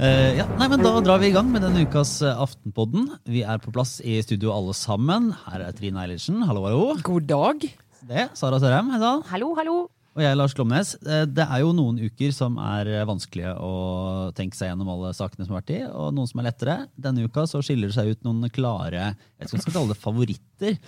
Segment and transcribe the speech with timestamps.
[0.00, 3.10] Eh, ja, nei, men Da drar vi i gang med denne ukas eh, Aftenpodden.
[3.28, 5.26] Vi er på plass i studio alle sammen.
[5.44, 6.38] Her er Trine Eilertsen.
[6.48, 6.94] Hallo, hallo.
[7.04, 7.66] God dag.
[8.08, 8.88] Det, Sara Sørheim.
[8.94, 9.20] Hei sann.
[9.28, 9.74] Hallo, hallo.
[10.16, 10.94] Og jeg, Lars Glomnes.
[11.04, 13.74] Eh, Det er jo noen uker som er vanskelige å
[14.38, 16.78] tenke seg gjennom alle sakene som har vært i, og noen som er lettere.
[16.96, 20.78] Denne uka så skiller det seg ut noen klare jeg skal ikke kalle det favoritter,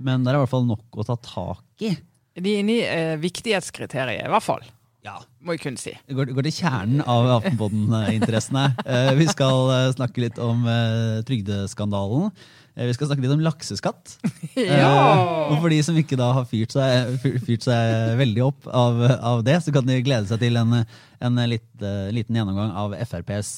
[0.00, 1.92] men det er i hvert fall nok å ta tak i.
[2.40, 4.64] De er inne i eh, viktighetskriteriet, i hvert fall.
[5.02, 5.92] Ja, Må jeg kunne si.
[6.06, 8.68] Det går, går til kjernen av Aftenpodden-interessene.
[8.92, 12.30] Eh, vi skal eh, snakke litt om eh, trygdeskandalen.
[12.72, 14.14] Vi skal snakke litt om lakseskatt.
[14.56, 14.92] Ja!
[15.50, 19.42] Og for de som ikke da har fyrt seg, fyrt seg veldig opp av, av
[19.46, 21.68] det, så kan de glede seg til en, en litt,
[22.14, 23.52] liten gjennomgang av FrPs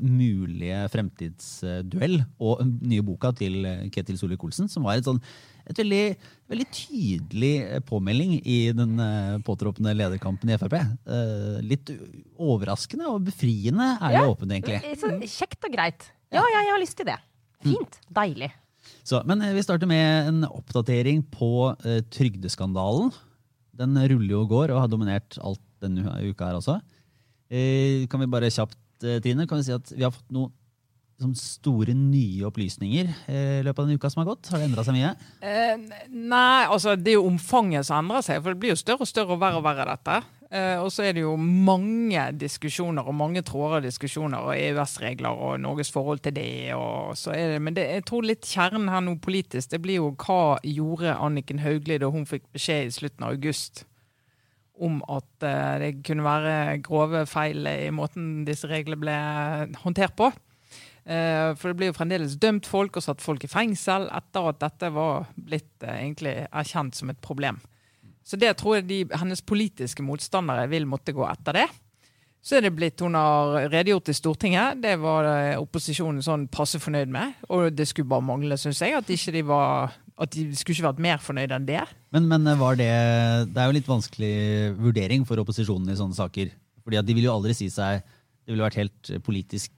[0.00, 3.60] mulige fremtidsduell og den nye boka til
[3.92, 5.20] Ketil Solvik-Olsen, som var et sånn
[5.70, 6.04] et veldig,
[6.52, 10.76] veldig tydelig eh, påmelding i den eh, påtroppende lederkampen i Frp.
[10.78, 11.92] Eh, litt
[12.36, 14.26] overraskende og befriende er det Ja.
[14.28, 14.80] åpent, egentlig.
[15.00, 16.08] Så kjekt og greit.
[16.32, 17.18] Ja, ja, jeg har lyst til det.
[17.62, 17.98] Fint.
[18.12, 18.50] Deilig.
[19.06, 23.12] Så, men vi starter med en oppdatering på uh, trygdeskandalen.
[23.78, 26.80] Den ruller jo og går og har dominert alt denne uka her også.
[27.52, 30.50] Uh, kan vi bare kjapt, uh, Trine, kan vi si at vi har fått sånn
[31.38, 34.50] store nye opplysninger eh, i løpet av den uka som har gått?
[34.50, 35.14] Har det endra seg mye?
[35.40, 39.06] Eh, nei, altså det er jo omfanget som endrer seg, for det blir jo større
[39.06, 40.18] og større og verre og verre dette.
[40.52, 45.38] Eh, og så er det jo mange diskusjoner og mange tråder og diskusjoner og EØS-regler
[45.46, 46.74] og Norges forhold til det.
[46.76, 50.02] Og så er det, men det, jeg tror litt kjernen her nå politisk, det blir
[50.02, 53.86] jo hva gjorde Anniken Hauglie da hun fikk beskjed i slutten av august
[54.82, 59.18] om at eh, det kunne være grove feil i måten disse reglene ble
[59.84, 60.32] håndtert på.
[61.02, 64.60] Eh, For det blir jo fremdeles dømt folk og satt folk i fengsel etter at
[64.62, 67.58] dette var blitt eh, egentlig erkjent som et problem.
[68.22, 71.66] Så det tror jeg de, hennes politiske motstandere vil måtte gå etter det.
[72.42, 74.78] Så er det blitt hun har redegjort i Stortinget.
[74.82, 77.34] Det var eh, opposisjonen sånn passe fornøyd med.
[77.54, 81.04] Og det skulle bare mangle, syns jeg, at, de var, at de skulle ikke vært
[81.06, 81.84] mer fornøyd enn det.
[82.14, 84.34] Men, men det Det er jo litt vanskelig
[84.78, 86.50] vurdering for opposisjonen i sånne saker.
[86.82, 89.70] Fordi at de vil jo aldri si seg Det ville vært helt politisk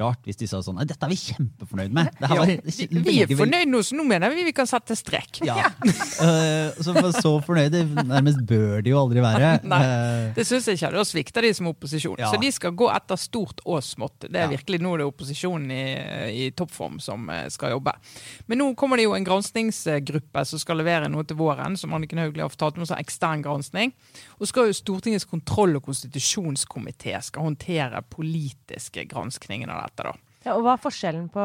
[0.00, 2.10] rart hvis de sa sånn Nei, dette er vi kjempefornøyd med.
[2.20, 5.40] Ja, vi, vi er fornøyd nå, så nå mener vi vi kan sette strek.
[5.46, 5.70] Ja.
[6.24, 9.52] uh, så, så fornøyde nærmest bør de jo aldri være.
[9.72, 9.80] Nei.
[9.84, 10.92] Eh, Det syns jeg ikke.
[10.94, 12.18] Da svikter de som opposisjon.
[12.20, 12.30] Ja.
[12.32, 14.28] Så de skal gå etter stort og smått.
[14.28, 15.84] Det er virkelig nå det er opposisjonen i,
[16.46, 17.94] i toppform som eh, skal jobbe.
[18.50, 22.22] Men nå kommer det jo en granskingsgruppe som skal levere noe til våren, som Anniken
[22.22, 23.94] Hauglie har fortalt om, sånn ekstern gransking.
[24.38, 28.02] Og skal jo Stortingets kontroll- og konstitusjonskomité skal håndtere
[28.90, 30.14] politiske granskningen av dette, da.
[30.44, 31.44] Ja, og hva er forskjellen på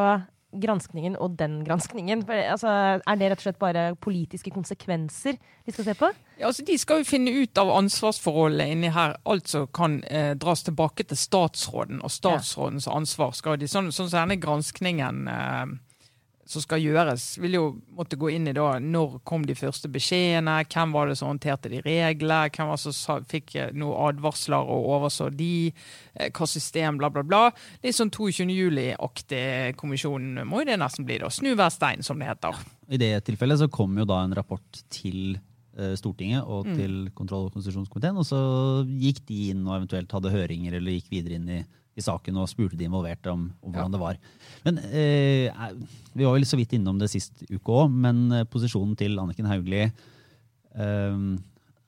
[0.55, 2.23] granskningen og den granskningen?
[2.25, 2.69] For, altså,
[3.05, 6.11] er det rett og slett bare politiske konsekvenser de skal se på?
[6.39, 9.17] Ja, altså De skal jo finne ut av ansvarsforholdet inni her.
[9.25, 13.33] Alt som kan eh, dras tilbake til statsråden og statsrådens ansvar.
[13.35, 15.65] skal de, Sånn sånn som denne granskningen eh,
[16.45, 17.63] som skal gjøres, vil jo
[17.97, 21.71] måtte gå inn i da når kom de første beskjedene, hvem var det som håndterte
[21.71, 25.71] de reglene, hvem var det som fikk eh, noen advarsler og overså de,
[26.13, 27.41] eh, hva system, bla, bla, bla.
[27.81, 28.45] Litt sånn 22.
[28.53, 31.31] juli-aktig kommisjon må jo det nesten bli, da.
[31.33, 32.61] Snu hver stein, som det heter.
[32.93, 35.39] I det tilfellet så kom jo da en rapport til
[35.77, 36.75] eh, Stortinget og Mm.
[36.77, 38.37] til kontroll- og konstitusjonskomiteen, og så
[38.85, 41.63] gikk de inn og eventuelt hadde høringer eller gikk videre inn i,
[41.95, 44.19] i saken og spurte de involverte om, om hvordan det var.
[44.65, 45.47] Men eh,
[46.15, 49.47] Vi var vel så vidt innom det sist uke òg, men eh, posisjonen til Anniken
[49.47, 51.23] Hauglie eh,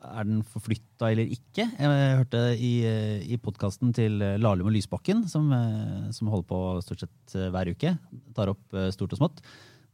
[0.08, 1.68] er den forflytta eller ikke?
[1.68, 6.64] Jeg hørte i, eh, i podkasten til Lahlum og Lysbakken, som, eh, som holder på
[6.88, 7.98] stort sett hver uke,
[8.38, 9.46] tar opp stort og smått.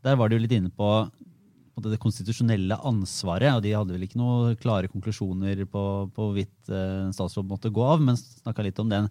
[0.06, 0.94] Der var de jo litt inne på,
[1.73, 6.69] på det konstitusjonelle ansvaret, og de hadde vel ikke noen klare konklusjoner på, på hvorvidt
[6.69, 9.09] en statsråd måtte gå av, men snakka litt om den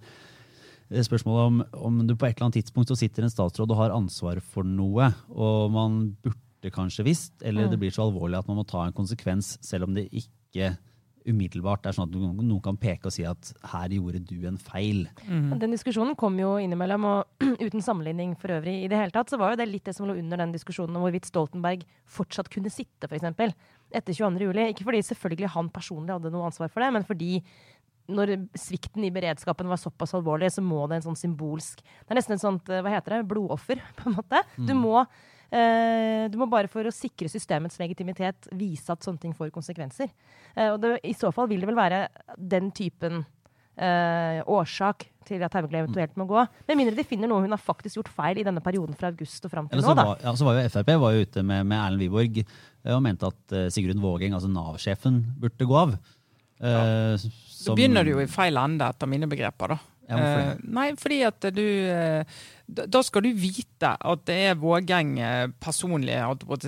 [1.06, 1.58] spørsmålet om,
[1.88, 4.66] om du på et eller annet tidspunkt så sitter en statsråd og har ansvar for
[4.66, 8.84] noe, og man burde kanskje visst, eller det blir så alvorlig at man må ta
[8.86, 10.74] en konsekvens, selv om det ikke
[11.28, 14.58] umiddelbart er sånn at noen, noen kan peke og si at her gjorde du en
[14.60, 15.04] feil.
[15.26, 15.52] Mm.
[15.60, 19.38] Den diskusjonen kom jo innimellom, og uten sammenligning for øvrig i det hele tatt, så
[19.40, 22.72] var jo det litt det som lå under den diskusjonen om hvorvidt Stoltenberg fortsatt kunne
[22.72, 23.54] sitte, f.eks.
[23.92, 24.48] etter 22.
[24.48, 24.68] juli.
[24.72, 27.36] Ikke fordi selvfølgelig han personlig hadde noe ansvar for det, men fordi
[28.10, 32.18] når svikten i beredskapen var såpass alvorlig, så må det en sånn symbolsk Det er
[32.18, 34.42] nesten et sånt, eh, hva heter det, blodoffer, på en måte.
[34.56, 39.36] Du må eh, du må bare for å sikre systemets legitimitet vise at sånne ting
[39.36, 40.10] får konsekvenser.
[40.56, 42.06] Eh, og det, I så fall vil det vel være
[42.36, 43.22] den typen
[43.76, 46.44] eh, årsak til at Hauglie eventuelt må gå.
[46.68, 49.46] Med mindre de finner noe hun har faktisk gjort feil i denne perioden fra august
[49.46, 49.94] og fram til Eller nå.
[49.94, 50.06] da.
[50.10, 53.02] var, ja, så var jo Frp var jo ute med, med Erlend Wiborg eh, og
[53.04, 55.96] mente at eh, Sigrun Vågeng, altså Nav-sjefen, burde gå av.
[57.66, 59.74] Da begynner du jo i feil ende, etter mine begreper.
[59.74, 59.80] da.
[60.08, 60.18] Ja?
[60.18, 62.24] Eh, nei, fordi at du eh,
[62.66, 66.16] da, da skal du vite at det er Vågeng eh, personlig,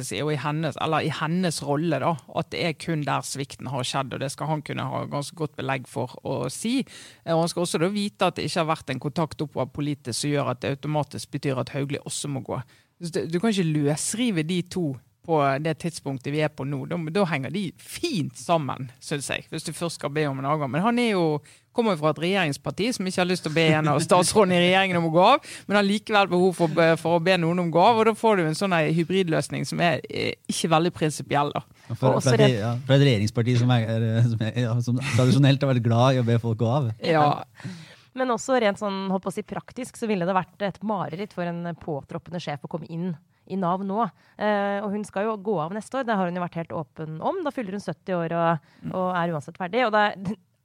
[0.04, 3.70] si, og i hennes, eller i hennes rolle, da, at det er kun der svikten
[3.72, 4.14] har skjedd.
[4.14, 6.80] og Det skal han kunne ha ganske godt belegg for å si.
[7.24, 9.72] Eh, og Han skal også da vite at det ikke har vært en kontakt oppover
[9.72, 12.60] politisk som gjør at det automatisk betyr at Hauglie også må gå.
[13.00, 14.92] Du kan ikke løsrive de to
[15.24, 16.84] på det tidspunktet vi er på nå.
[16.90, 20.48] Da, da henger de fint sammen, syns jeg, hvis du først skal be om en
[20.52, 20.70] avgang.
[20.72, 21.24] Men han er jo,
[21.74, 24.58] kommer jo fra et regjeringsparti som ikke har lyst til å be en av statsrådene
[24.58, 27.64] i regjeringen om å gå av, men har likevel behov for, for å be noen
[27.64, 28.02] om å gå av.
[28.02, 31.50] Og da får du en sånn hybridløsning som er eh, ikke veldig prinsipiell.
[31.56, 31.64] da.
[31.94, 35.64] Fra, fra, et, ja, fra et regjeringsparti som, er, er- som, er, ja, som tradisjonelt
[35.66, 36.92] har vært glad i å be folk gå av.
[37.04, 37.26] Ja,
[38.14, 41.48] Men også rent sånn, håper å si, praktisk så ville det vært et mareritt for
[41.50, 43.08] en påtroppende sjef å komme inn
[43.46, 44.06] i Nav nå.
[44.38, 46.72] Eh, og hun skal jo gå av neste år, det har hun jo vært helt
[46.72, 47.42] åpen om.
[47.44, 49.84] Da fyller hun 70 år og, og er uansett ferdig.
[49.86, 50.08] Og da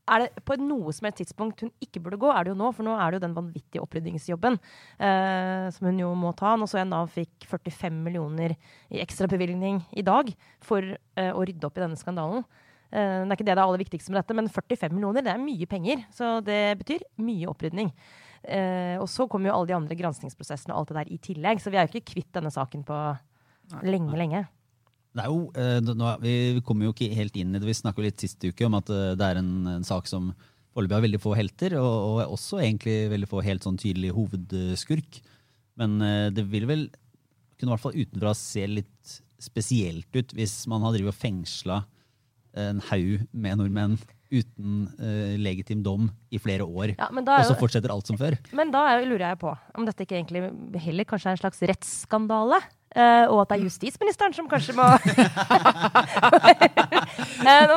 [0.10, 2.72] er det på noe som et tidspunkt hun ikke burde gå, er det jo nå.
[2.74, 4.56] For nå er det jo den vanvittige oppryddingsjobben
[4.98, 6.56] eh, som hun jo må ta.
[6.58, 8.56] Nå så jeg Nav fikk 45 millioner
[8.90, 10.32] i ekstrabevilgning i dag
[10.66, 12.42] for eh, å rydde opp i denne skandalen.
[12.90, 15.36] Eh, Det er ikke det det er aller viktigste med dette, men 45 millioner det
[15.36, 16.02] er mye penger.
[16.16, 17.94] Så det betyr mye opprydning.
[18.44, 21.64] Eh, og så kommer jo alle de andre granskingsprosessene og alt det der i tillegg.
[21.64, 23.00] Så vi er jo ikke kvitt denne saken på
[23.86, 24.46] lenge, lenge.
[25.10, 27.68] Det er jo, eh, nå, vi kommer jo ikke helt inn i det.
[27.68, 30.32] Vi snakka litt sist uke om at eh, det er en, en sak som
[30.76, 35.20] foreløpig har veldig få helter, og, og også egentlig veldig få helt sånn tydelig hovedskurk.
[35.82, 36.86] Men eh, det vil vel
[37.60, 41.82] kunne i hvert fall utenfra se litt spesielt ut hvis man har drevet og fengsla
[42.60, 43.98] en haug med nordmenn
[44.30, 48.18] uten uh, legitim dom i flere år, Ja, jo, og så er fortsetter alt som
[48.20, 48.38] før.
[48.54, 50.42] men da er jo, lurer jeg på om dette ikke egentlig
[50.84, 52.60] heller kanskje er en slags rettsskandale?
[52.90, 54.98] Uh, og at det er justisministeren som kanskje må uh,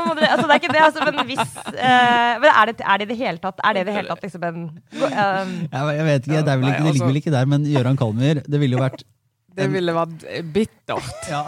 [0.06, 2.96] må du, altså Det er ikke det, altså, men hvis uh, Men er det, er
[2.96, 5.82] det i det hele tatt Er det i det hele tatt liksom en um, Jeg,
[5.98, 8.00] jeg vet ikke, det, er vel ikke, det ligger altså- vel ikke der, men Gøran
[8.00, 9.05] Kalmyr, det ville jo vært
[9.52, 10.22] det ville vært
[10.55, 11.28] bittert.
[11.28, 11.43] ja.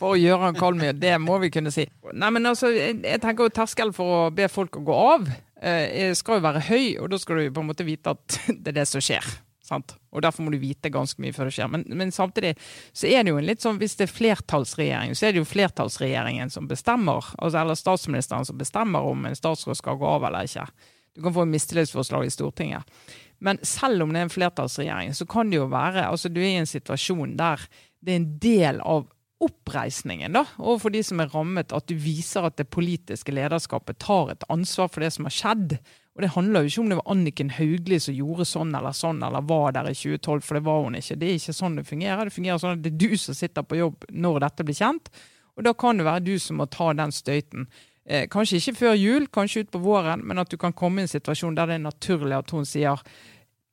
[0.00, 1.84] For Gøran Kolmyr, det må vi kunne si.
[2.16, 6.10] Nei, men altså, jeg, tenker jo Terskelen for å be folk å gå av eh,
[6.16, 8.78] skal jo være høy, og da skal du på en måte vite at det er
[8.80, 9.26] det som skjer.
[9.70, 9.92] Sant?
[10.10, 11.68] Og Derfor må du vite ganske mye før det skjer.
[11.70, 12.56] Men, men samtidig
[12.96, 15.50] så er det jo en litt sånn, hvis det er flertallsregjering, så er det jo
[15.52, 20.48] flertallsregjeringen som bestemmer, altså, eller statsministeren som bestemmer om en statsråd skal gå av eller
[20.48, 20.66] ikke.
[21.14, 22.98] Du kan få mistillitsforslag i Stortinget.
[23.44, 26.50] Men selv om det er en flertallsregjering, så kan det jo være altså Du er
[26.50, 27.62] i en situasjon der
[28.00, 29.08] det er en del av
[29.40, 34.34] oppreisningen da, overfor de som er rammet, at du viser at det politiske lederskapet tar
[34.34, 35.76] et ansvar for det som har skjedd.
[36.16, 39.22] Og Det handler jo ikke om det var Anniken Hauglie som gjorde sånn eller sånn,
[39.24, 41.16] eller var der i 2012, for det var hun ikke.
[41.16, 42.24] Det er ikke sånn det fungerer.
[42.28, 45.08] Det fungerer sånn at det er du som sitter på jobb når dette blir kjent.
[45.56, 47.68] Og da kan det være du som må ta den støyten.
[48.04, 51.12] Eh, kanskje ikke før jul, kanskje utpå våren, men at du kan komme i en
[51.12, 53.00] situasjon der det er naturlig at hun sier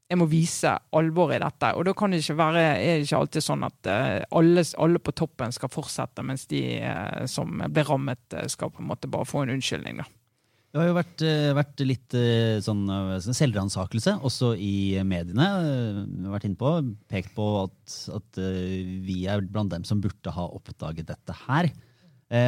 [0.08, 1.74] jeg må vise alvoret i dette.
[1.76, 5.02] Og da kan det ikke være, er det ikke alltid sånn at eh, alle, alle
[5.04, 9.12] på toppen skal fortsette, mens de eh, som ble rammet, eh, skal på en måte
[9.12, 10.00] bare få en unnskyldning.
[10.00, 10.08] da.
[10.72, 11.22] Det har jo vært,
[11.58, 12.16] vært litt
[12.62, 12.82] sånn
[13.24, 15.48] sånn selvransakelse, også i mediene.
[15.64, 16.74] Vi har vært inne på,
[17.10, 18.40] pekt på at, at
[19.08, 21.72] vi er blant dem som burde ha oppdaget dette her.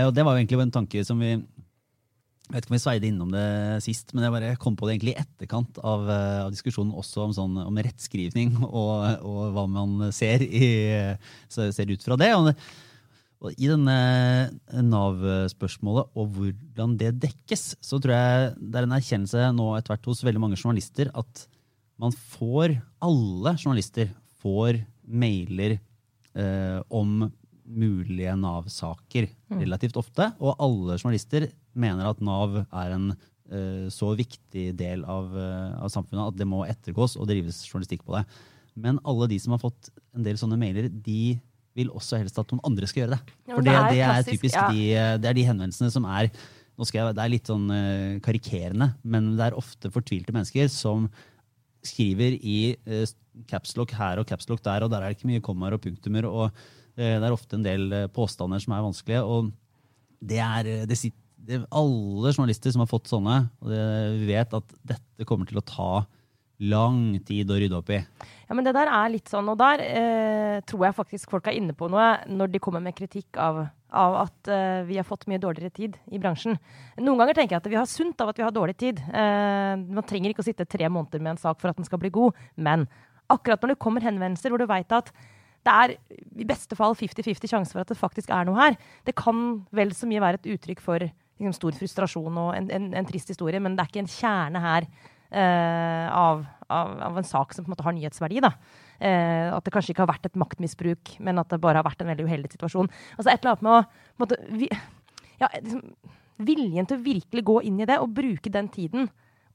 [0.03, 1.31] Og det var jo egentlig en tanke som vi
[2.49, 3.45] jeg vet ikke om vi sveide innom det
[3.85, 7.27] sist, men jeg bare kom på det egentlig i etterkant av, eh, av diskusjonen også
[7.27, 10.69] om, sånn, om rettskrivning og, og hva man ser, i,
[11.51, 12.31] så- ser ut fra det.
[12.39, 12.49] Og,
[13.45, 13.99] og I denne
[14.89, 20.09] Nav-spørsmålet og hvordan det dekkes, så tror jeg det er en erkjennelse nå etter hvert
[20.11, 21.45] hos veldig mange journalister at
[21.99, 24.09] man får, alle journalister
[24.41, 27.27] får mailer eh, om
[27.69, 29.27] mulige Nav-saker
[29.59, 30.29] relativt ofte.
[30.41, 31.49] Og alle journalister
[31.81, 36.47] mener at Nav er en eh, så viktig del av, eh, av samfunnet at det
[36.49, 38.25] må ettergås og drives journalistikk på det.
[38.79, 41.39] Men alle de som har fått en del sånne mailer, de
[41.77, 43.35] vil også helst at noen andre skal gjøre det.
[43.49, 44.69] For det, det er typisk ja.
[44.73, 44.85] de,
[45.21, 46.31] det er de henvendelsene som er
[46.79, 50.69] nå skal jeg, Det er litt sånn eh, karikerende, men det er ofte fortvilte mennesker
[50.71, 51.09] som
[51.85, 53.03] skriver i uh,
[53.47, 56.27] capslock her og capslock der, og der er det ikke mye kommaer og punktummer.
[56.27, 59.23] og uh, Det er ofte en del eh, påstander som er vanskelige.
[59.23, 59.51] og
[60.19, 61.15] det er, eh, det sit,
[61.49, 63.41] det, Alle journalister som har fått sånne,
[64.29, 65.91] vet at dette kommer til å ta
[66.59, 67.99] lang tid å rydde opp i.
[68.49, 71.55] Ja, men det der er litt sånn, og der eh, tror jeg faktisk folk er
[71.55, 73.61] inne på noe når de kommer med kritikk av,
[73.95, 76.59] av at eh, vi har fått mye dårligere tid i bransjen.
[76.99, 78.99] Noen ganger tenker jeg at vi har sunt av at vi har dårlig tid.
[79.07, 82.01] Eh, man trenger ikke å sitte tre måneder med en sak for at den skal
[82.01, 82.89] bli god, men
[83.31, 85.13] akkurat når det kommer henvendelser hvor du veit at
[85.67, 85.95] det er
[86.39, 88.77] i beste fall 50-50 sjanse for at det faktisk er noe her.
[89.07, 91.03] Det kan vel så mye være et uttrykk for
[91.39, 94.61] liksom, stor frustrasjon og en, en, en trist historie, men det er ikke en kjerne
[94.63, 94.87] her
[95.31, 98.43] eh, av, av, av, en sak som på en måte har nyhetsverdi.
[98.45, 98.53] da.
[98.99, 102.03] Eh, at det kanskje ikke har vært et maktmisbruk, men at det bare har vært
[102.03, 102.91] en veldig uheldig situasjon.
[103.17, 104.71] Altså et eller annet med å måte, vi,
[105.41, 105.83] ja, liksom,
[106.39, 109.09] Viljen til å virkelig gå inn i det og bruke den tiden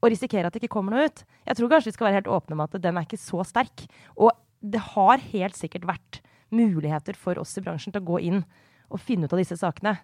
[0.04, 1.22] og risikere at det ikke kommer noe ut.
[1.48, 3.86] Jeg tror kanskje vi skal være helt åpne med at den er ikke så sterk.
[4.20, 6.20] Og det har helt sikkert vært
[6.52, 8.42] muligheter for oss i bransjen til å gå inn
[8.92, 9.96] og finne ut av disse sakene.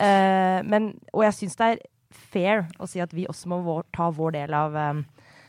[0.00, 1.84] Eh, men, og jeg syns det er
[2.32, 5.04] fair å si at vi også må vår, ta vår del av eh,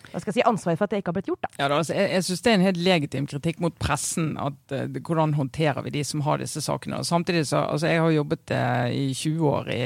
[0.08, 1.44] hva skal jeg si, ansvaret for at det ikke har blitt gjort.
[1.44, 1.50] Da.
[1.58, 4.30] Ja, da, altså, jeg jeg syns det er en helt legitim kritikk mot pressen.
[4.40, 7.02] at uh, Hvordan håndterer vi de som har disse sakene.
[7.02, 9.82] Og samtidig så, altså Jeg har jobbet uh, i 20 år i,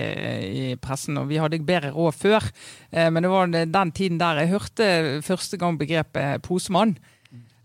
[0.52, 2.52] i, pressen, og vi hadde bedre råd før.
[2.94, 6.98] Uh, men det var den tiden der jeg hørte første gang begrepet posemann.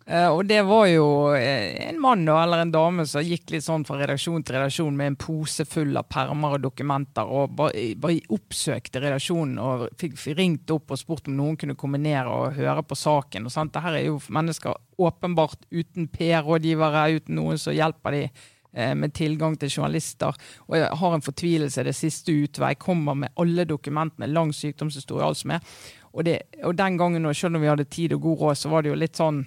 [0.06, 3.82] Uh, og det var jo uh, en mann eller en dame som gikk litt sånn
[3.88, 8.20] fra redaksjon til redaksjon med en pose full av permer og dokumenter, og bare, bare
[8.36, 12.84] oppsøkte redaksjonen og fikk, ringt opp og spurt om noen kunne komme ned og høre
[12.86, 13.48] på saken.
[13.50, 13.56] og?
[13.56, 18.30] Dette er jo mennesker åpenbart uten PR-rådgivere, uten noen som hjelper dem
[18.78, 20.38] uh, med tilgang til journalister.
[20.70, 25.42] Og jeg har en fortvilelse, det siste utvei, kommer med alle dokumentene, lang sykdomshistorie, alt
[25.42, 25.76] som er.
[26.14, 28.86] Og, det, og den gangen, selv om vi hadde tid og god råd, så var
[28.86, 29.42] det jo litt sånn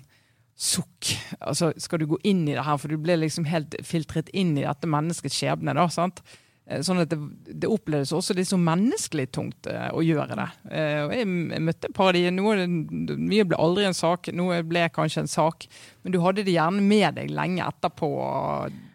[0.59, 1.13] sukk.
[1.39, 4.57] Altså, skal du gå inn i det her, for du blir liksom helt filtrert inn
[4.57, 5.75] i dette menneskets skjebne.
[5.77, 6.19] da, sant?
[6.69, 7.17] Eh, sånn at det,
[7.63, 10.47] det oppleves også litt så menneskelig tungt uh, å gjøre det.
[10.69, 11.29] Uh, og jeg
[11.65, 12.67] møtte et par av de, noe,
[13.17, 15.65] Mye ble aldri en sak, noe ble kanskje en sak.
[16.03, 18.09] Men du hadde det gjerne med deg lenge etterpå.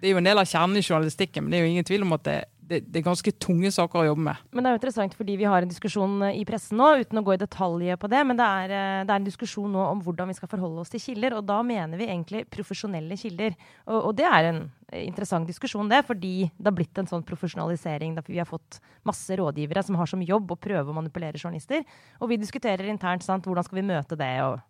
[0.00, 2.06] Det er jo en del av kjernen i journalistikken, men det er jo ingen tvil
[2.06, 4.44] om at det det, det, er ganske tunge saker å jobbe med.
[4.54, 7.20] Men det er jo interessant fordi vi har en diskusjon eh, i pressen nå, uten
[7.20, 8.22] å gå i detalj på det.
[8.28, 10.92] Men det er, eh, det er, en diskusjon nå om hvordan vi skal forholde oss
[10.94, 11.36] til kilder.
[11.38, 13.56] Og da mener vi egentlig profesjonelle kilder.
[13.88, 14.62] Og, og det er en
[14.94, 18.16] interessant diskusjon, det, fordi det har blitt en sånn profesjonalisering.
[18.28, 21.84] Vi har fått masse rådgivere som har som jobb å prøve å manipulere journalister.
[22.20, 24.34] Og vi diskuterer internt sant, hvordan skal vi møte det.
[24.46, 24.60] og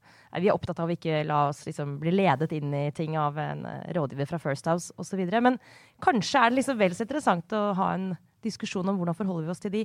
[0.40, 3.38] vi er opptatt av å ikke la oss liksom bli ledet inn i ting av
[3.40, 5.22] en eh, rådgiver fra First House osv.
[5.44, 5.58] Men
[6.04, 8.10] kanskje er det liksom vel så interessant å ha en
[8.44, 9.84] diskusjon om hvordan forholder vi oss til de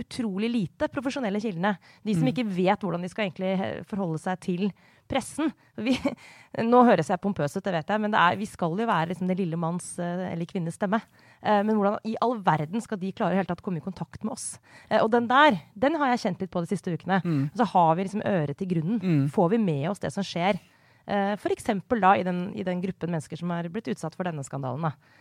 [0.00, 1.76] utrolig lite profesjonelle kildene.
[2.02, 2.32] De som mm.
[2.32, 4.64] ikke vet hvordan de skal egentlig forholde seg til
[5.10, 5.52] pressen.
[5.78, 5.94] Vi,
[6.72, 9.30] nå høres jeg pompøs ut, det vet jeg, men er, vi skal jo være liksom
[9.30, 11.00] det lille manns eh, eller kvinnes stemme.
[11.44, 14.32] Eh, men hvordan i all verden skal de klare helt tatt komme i kontakt med
[14.34, 14.46] oss?
[14.88, 17.20] Eh, og den der, den har jeg kjent litt på de siste ukene.
[17.24, 17.42] Mm.
[17.58, 19.02] Så har vi liksom øret til grunnen.
[19.02, 19.26] Mm.
[19.34, 20.60] Får vi med oss det som skjer?
[21.04, 21.68] Uh, F.eks.
[22.00, 24.86] da i den, i den, gruppen mennesker som er blitt utsatt for denne skandalen.
[24.88, 25.20] Da.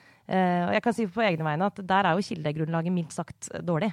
[0.69, 3.91] og jeg kan si på egne vegne at der er jo kildegrunnlaget mildt sagt dårlig.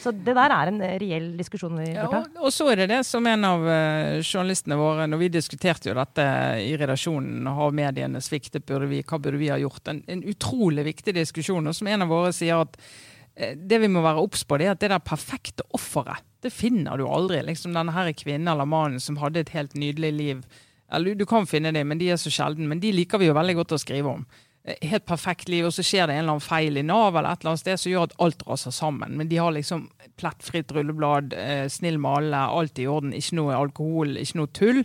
[0.00, 2.22] Så det der er en reell diskusjon vi bør ta.
[2.24, 5.90] Ja, og, så er det det som en av uh, journalistene våre, når vi diskuterte
[5.90, 6.26] jo dette
[6.64, 9.86] i redaksjonen, har mediene sviktet, burde vi, hva burde vi ha gjort?
[9.92, 11.68] En, en utrolig viktig diskusjon.
[11.68, 14.68] Og som en av våre sier at uh, det vi må være obs på, det
[14.68, 17.42] er at det der perfekte offeret, det finner du aldri.
[17.46, 20.46] Liksom denne her kvinnen eller mannen som hadde et helt nydelig liv.
[20.92, 22.66] Eller, du kan finne dem, men de er så sjelden.
[22.68, 24.26] Men de liker vi jo veldig godt å skrive om.
[24.64, 27.32] Eh, helt perfekt liv, og så skjer det en eller annen feil i Nav eller
[27.32, 29.16] et eller annet sted som gjør at alt raser sammen.
[29.18, 29.88] Men de har liksom
[30.20, 34.84] plettfritt rulleblad, eh, snill alle, alt i orden, ikke noe alkohol, ikke noe tull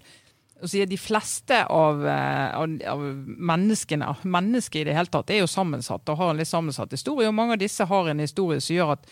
[0.58, 6.10] De fleste av, eh, av, av menneskene, mennesker i det hele tatt, er jo sammensatt
[6.10, 7.30] og har en litt sammensatt historie.
[7.30, 9.06] Og mange av disse har en historie som gjør at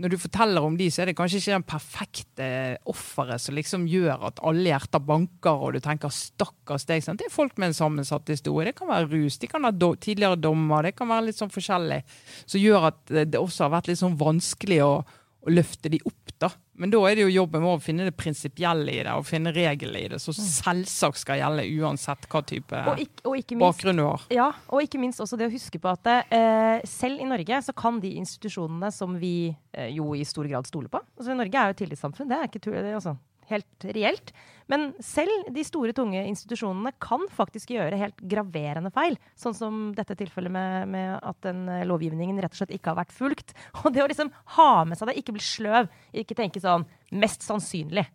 [0.00, 2.48] når du forteller om de, så er det kanskje ikke den perfekte
[2.88, 7.04] offeret som liksom gjør at alle hjerter banker, og du tenker 'stakkars deg'.
[7.04, 7.20] Sant?
[7.20, 8.70] Det er folk med en sammensatt historie.
[8.70, 11.52] Det kan være rus, de kan ha do tidligere dommer, det kan være litt sånn
[11.52, 12.02] forskjellig.
[12.46, 15.04] Som gjør at det også har vært litt sånn vanskelig å,
[15.40, 16.50] å løfte de opp da.
[16.80, 19.52] Men da er det jo jobben vår å finne det prinsipielle i det, og finne
[19.52, 20.46] reglene i det, som mm.
[20.48, 24.26] selvsagt skal gjelde uansett hva type og ikke, og ikke minst, bakgrunn du har.
[24.32, 27.76] Ja, og ikke minst også det å huske på at eh, selv i Norge så
[27.76, 31.68] kan de institusjonene som vi eh, jo i stor grad stoler på altså Norge er
[31.68, 33.16] jo et tillitssamfunn, det er ikke tull, altså,
[33.50, 34.32] helt reelt.
[34.70, 39.18] Men selv de store, tunge institusjonene kan faktisk gjøre helt graverende feil.
[39.38, 43.00] Sånn som dette tilfellet med, med at den eh, lovgivningen rett og slett ikke har
[43.02, 43.54] vært fulgt.
[43.82, 45.90] Og det å liksom ha med seg det, ikke bli sløv,
[46.22, 48.06] ikke tenke sånn mest sannsynlig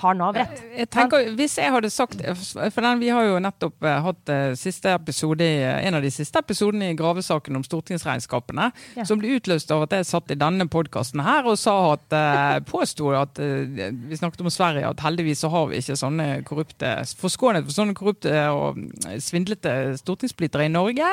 [0.00, 0.62] har Nav rett?
[0.76, 4.92] Jeg tenker, hvis jeg hadde sagt for den, Vi har jo nettopp uh, hatt siste
[4.92, 9.06] episode, en av de siste episodene i gravesaken om stortingsregnskapene, ja.
[9.08, 12.16] som ble utløst av at jeg satt i denne podkasten her og sa at
[12.72, 17.66] påsto at Vi snakket om Sverige, at heldigvis så har vi ikke sånne korrupte Forskånet
[17.66, 18.78] for sånne korrupte og
[19.22, 21.08] svindlete stortingspolitikere i Norge.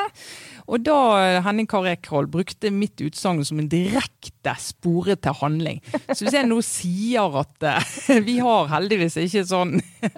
[0.70, 5.80] Og da Henning Kari Ekroll brukte mitt utsagn som en direkte spore til handling.
[6.12, 7.66] Så hvis jeg nå sier at
[8.28, 9.76] vi har heldigvis ikke sånn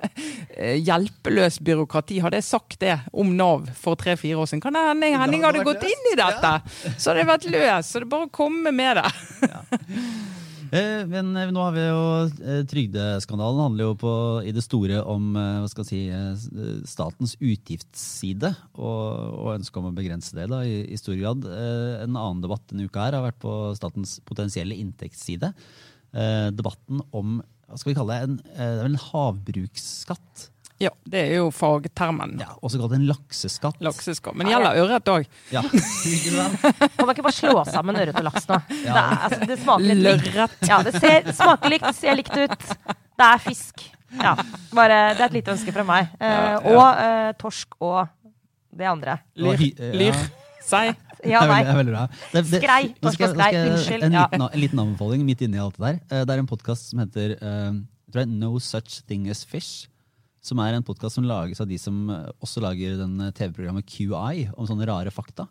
[0.56, 2.21] eh, hjelpeløs byråkrati.
[2.25, 5.64] Hadde jeg sagt det om Nav for tre-fire år siden, kan det hende Henning hadde
[5.66, 6.52] gått inn i dette!
[6.97, 7.88] Så hadde jeg vært løs.
[7.88, 9.11] Så det er bare å komme med det.
[10.73, 14.12] Eh, men eh, nå har vi jo Trygdeskandalen handler jo på,
[14.49, 15.35] i det store om
[15.85, 16.06] si,
[16.88, 19.02] statens utgiftsside og,
[19.37, 21.44] og ønsket om å begrense det da, i, i stor grad.
[21.44, 25.52] En annen debatt denne uka her har vært på statens potensielle inntektsside.
[26.56, 27.38] Debatten om
[27.73, 30.49] hva skal vi kalle det, en, eh, det er vel en havbruksskatt.
[30.83, 32.33] Ja, det er jo fagtermen.
[32.43, 33.76] Ja, også kalt en lakseskatt.
[33.87, 34.35] Lakseskatt.
[34.35, 35.29] Men gjelder ørret òg.
[35.55, 35.62] Ja?
[35.71, 38.59] Kan man ikke bare slå sammen ørret og laks nå?
[38.73, 40.57] Det, er, altså, det smaker litt likt.
[40.67, 42.67] Ja, det ser, smaker likt, ser likt ut.
[42.91, 43.85] Det er fisk.
[44.19, 44.35] Ja,
[44.75, 46.11] bare, det er et lite ønske fra meg.
[46.19, 46.59] Eh, Ja, ja.
[46.75, 48.02] Og eh, torsk og
[48.75, 49.21] det andre.
[49.38, 49.62] Lyr.
[49.71, 49.93] ja.
[50.02, 50.19] Lyr.
[50.67, 50.88] Sei.
[51.25, 51.62] Ja, det er nei.
[51.62, 52.07] veldig, det er veldig bra.
[52.33, 52.83] Det, det, Skrei.
[53.02, 53.50] Norsk skal- og skrei.
[53.71, 54.02] Unnskyld.
[54.09, 54.26] En Ja.
[54.33, 56.00] liten, en liten anbefaling midt inni alt det der.
[56.11, 59.87] Eh, Det er en podkast som heter uh, No Such Thing As Fish.
[60.43, 64.50] Som er en podkast som lages av de som eh, også lager den TV-programmet QI
[64.57, 65.47] om sånne rare fakta.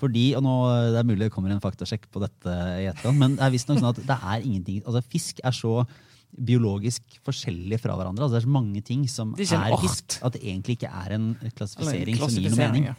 [0.00, 0.54] Fordi, og nå,
[0.90, 2.50] Det er mulig det kommer en faktasjekk på dette
[2.82, 5.86] i etterkant, men det er visstnok sånn at det er ingenting altså Fisk er så
[6.34, 8.24] biologisk forskjellig fra hverandre.
[8.24, 11.26] altså Det er så mange ting som er fisk, at det egentlig ikke er en
[11.54, 12.84] klassifisering, en klassifisering som gir noe mening.
[12.90, 12.94] ja.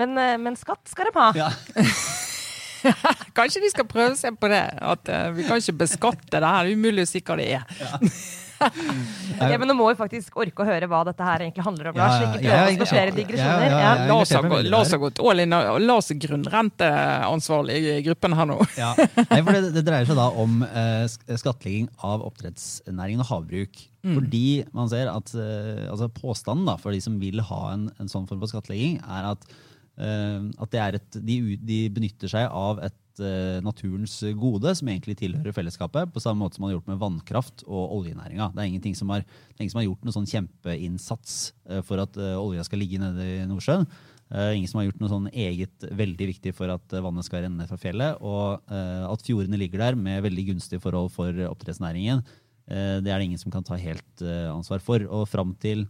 [0.00, 1.30] Men, eh, men skatt skal de ha.
[1.36, 1.50] Ja.
[3.38, 4.62] Kanskje de skal prøve seg på det.
[4.82, 6.66] At uh, Vi kan ikke beskatte det her.
[6.66, 7.62] Det er umulig å si hva det er.
[8.62, 11.96] ja, men nå må vi faktisk orke å høre hva dette her egentlig handler om,
[11.98, 12.20] Lars.
[12.20, 13.64] ja, Ikke prøve oss på flere digresjoner.
[13.66, 14.04] ja, ja, Ja, ja.
[14.10, 17.96] La oss ha gå- la oss ha gått all in, og la oss grunnrenteansvarlig i
[18.06, 18.58] gruppen her nå.
[18.78, 18.92] Ja.
[18.98, 21.06] Nei, for det, det dreier seg da om uh,
[21.38, 23.82] skattlegging av oppdrettsnæringen og havbruk.
[24.02, 28.10] Fordi man ser at uh, altså Påstanden da, for de som vil ha en, en
[28.10, 29.46] sånn form for skattlegging, er at,
[29.92, 35.18] at det er et, de, de benytter seg av et eh, naturens gode som egentlig
[35.20, 38.50] tilhører fellesskapet, på samme måte som man har gjort med vannkraft og oljenæringa.
[38.54, 39.26] Det er ingenting som har,
[39.58, 41.36] ingen som har gjort noen sånn kjempeinnsats
[41.68, 43.86] eh, for at eh, olja skal ligge nede i Nordsjøen.
[44.32, 47.44] Eh, ingen som har gjort noe sånn eget veldig viktig for at eh, vannet skal
[47.44, 48.22] renne ned fra fjellet.
[48.24, 52.22] Og eh, at fjordene ligger der med veldig gunstige forhold for oppdrettsnæringen,
[52.70, 55.04] eh, det er det ingen som kan ta helt eh, ansvar for.
[55.04, 55.84] Og fram til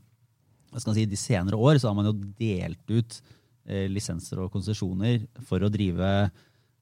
[0.74, 5.62] si, de senere år så har man jo delt ut eh, lisenser og konsesjoner for
[5.62, 6.08] å drive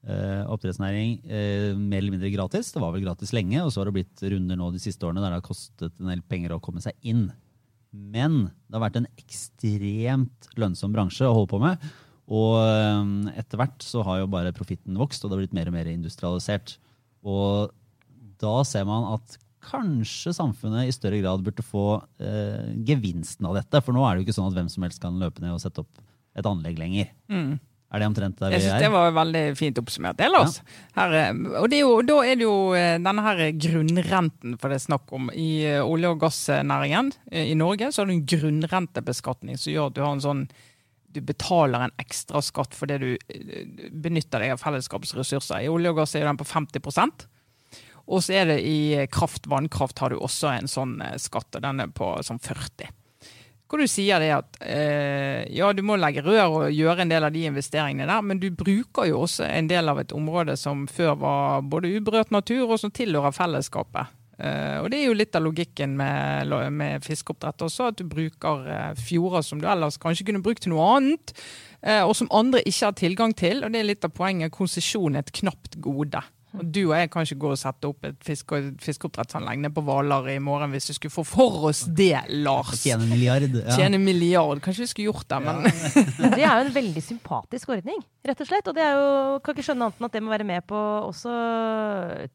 [0.07, 2.73] eh, oppdrettsnæring eh, mer eller mindre gratis.
[2.73, 5.23] Det var vel gratis lenge, og så har det blitt runder nå de siste årene
[5.23, 7.29] der det har kostet en del penger å komme seg inn.
[7.91, 11.91] Men det har vært en ekstremt lønnsom bransje å holde på med.
[12.31, 15.71] Og eh, etter hvert så har jo bare profitten vokst, og det har blitt mer
[15.73, 16.79] og mer industrialisert.
[17.27, 17.75] Og
[18.41, 23.83] da ser man at kanskje samfunnet i større grad burde få eh, gevinsten av dette.
[23.85, 25.61] For nå er det jo ikke sånn at hvem som helst kan løpe ned og
[25.61, 26.01] sette opp
[26.39, 27.11] et anlegg lenger.
[27.91, 28.85] Er det omtrent der Jeg synes er?
[28.85, 30.17] det var veldig fint oppsummert.
[30.19, 30.61] Det, Lars.
[30.95, 34.71] Her, eh, og det er jo, da er det jo eh, denne her grunnrenten for
[34.71, 35.27] det er snakk om.
[35.35, 39.99] I eh, olje- og gassnæringen i Norge så har du en grunnrentebeskatning som gjør at
[39.99, 40.45] du har en sånn
[41.11, 43.09] du betaler en ekstra skatt fordi du
[43.91, 45.65] benytter deg av fellesskapets ressurser.
[45.65, 47.27] I olje og gass er den på 50%
[48.07, 51.83] Og så er det i kraft, vannkraft har du også en sånn skatt, og den
[51.83, 52.95] er på sånn 40
[53.71, 57.27] hvor du sier det at eh, ja, du må legge rør og gjøre en del
[57.29, 60.89] av de investeringene der, men du bruker jo også en del av et område som
[60.91, 64.11] før var både uberørt natur, og som tilhører fellesskapet.
[64.41, 68.67] Eh, og det er jo litt av logikken med, med fiskeoppdrett også, at du bruker
[68.73, 71.35] eh, fjorder som du ellers kanskje kunne brukt til noe annet,
[71.85, 73.63] eh, og som andre ikke har tilgang til.
[73.63, 74.55] Og det er litt av poenget.
[74.57, 76.25] Konsesjon er et knapt gode.
[76.59, 79.85] Og du og jeg kan ikke gå og sette opp et fiske, fiskeoppdrettsanlegg nede på
[79.87, 82.73] Hvaler i morgen hvis vi skulle få for oss det, Lars.
[82.83, 83.47] Tjene milliard.
[83.61, 83.77] Ja.
[83.77, 84.63] Tjene milliard.
[84.65, 86.33] Kanskje vi skulle gjort det, men ja.
[86.37, 88.71] Det er jo en veldig sympatisk ordning, rett og slett.
[88.71, 90.81] Og det er jo, kan ikke skjønne annet enn at det må være med på
[90.81, 91.37] å også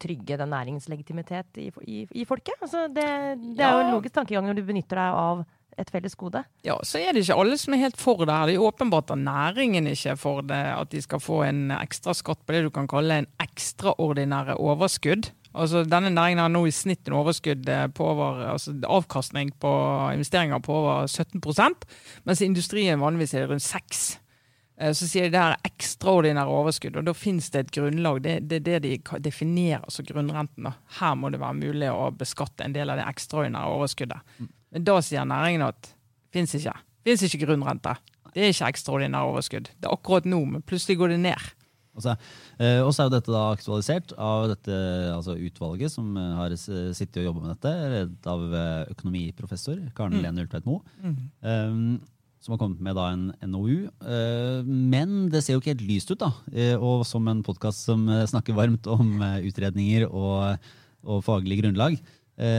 [0.02, 2.56] trygge den næringslegitimitet i, i, i folket.
[2.62, 3.06] Altså det,
[3.52, 5.44] det er jo en logisk tankegang når du benytter deg av
[5.78, 6.44] et felles gode.
[6.64, 8.46] ja, så er det ikke alle som er helt for det her.
[8.48, 11.70] Det er jo åpenbart at næringen ikke er for det, at de skal få en
[11.76, 15.30] ekstra skatt på det du kan kalle en ekstraordinære overskudd.
[15.56, 19.70] Altså, denne næringen har nå i snitt en overskudd eh, på over, altså avkastning på
[20.12, 21.86] investeringer på over 17%
[22.28, 24.18] mens industrien vanligvis er rundt 6
[24.76, 28.20] Eh, Så sier de det er ekstraordinære overskudd, og da finnes det et grunnlag.
[28.24, 30.68] Det, det er det de definerer som grunnrenten.
[30.98, 34.20] Her må det være mulig å beskatte en del av det ekstraordinære overskuddet.
[34.74, 36.74] Men da sier næringen at det fins ikke.
[37.06, 37.94] Fins ikke grunnrente.
[38.34, 39.70] Det er ikke ekstraordinære overskudd.
[39.72, 41.52] Det er akkurat nå, men plutselig går det ned.
[41.96, 42.12] Og så
[42.60, 44.80] eh, er jo dette da aktualisert av dette
[45.14, 50.20] altså utvalget som eh, har sittet og jobba med dette, ledet av eh, økonomiprofessor Karen
[50.20, 50.84] Lene Ultveit Moe.
[51.40, 51.96] Um,
[52.44, 53.88] som har kommet med da en NOU.
[54.68, 56.28] Men det ser jo ikke helt lyst ut, da.
[56.78, 60.68] Og som en podkast som snakker varmt om utredninger og,
[61.02, 61.96] og faglig grunnlag,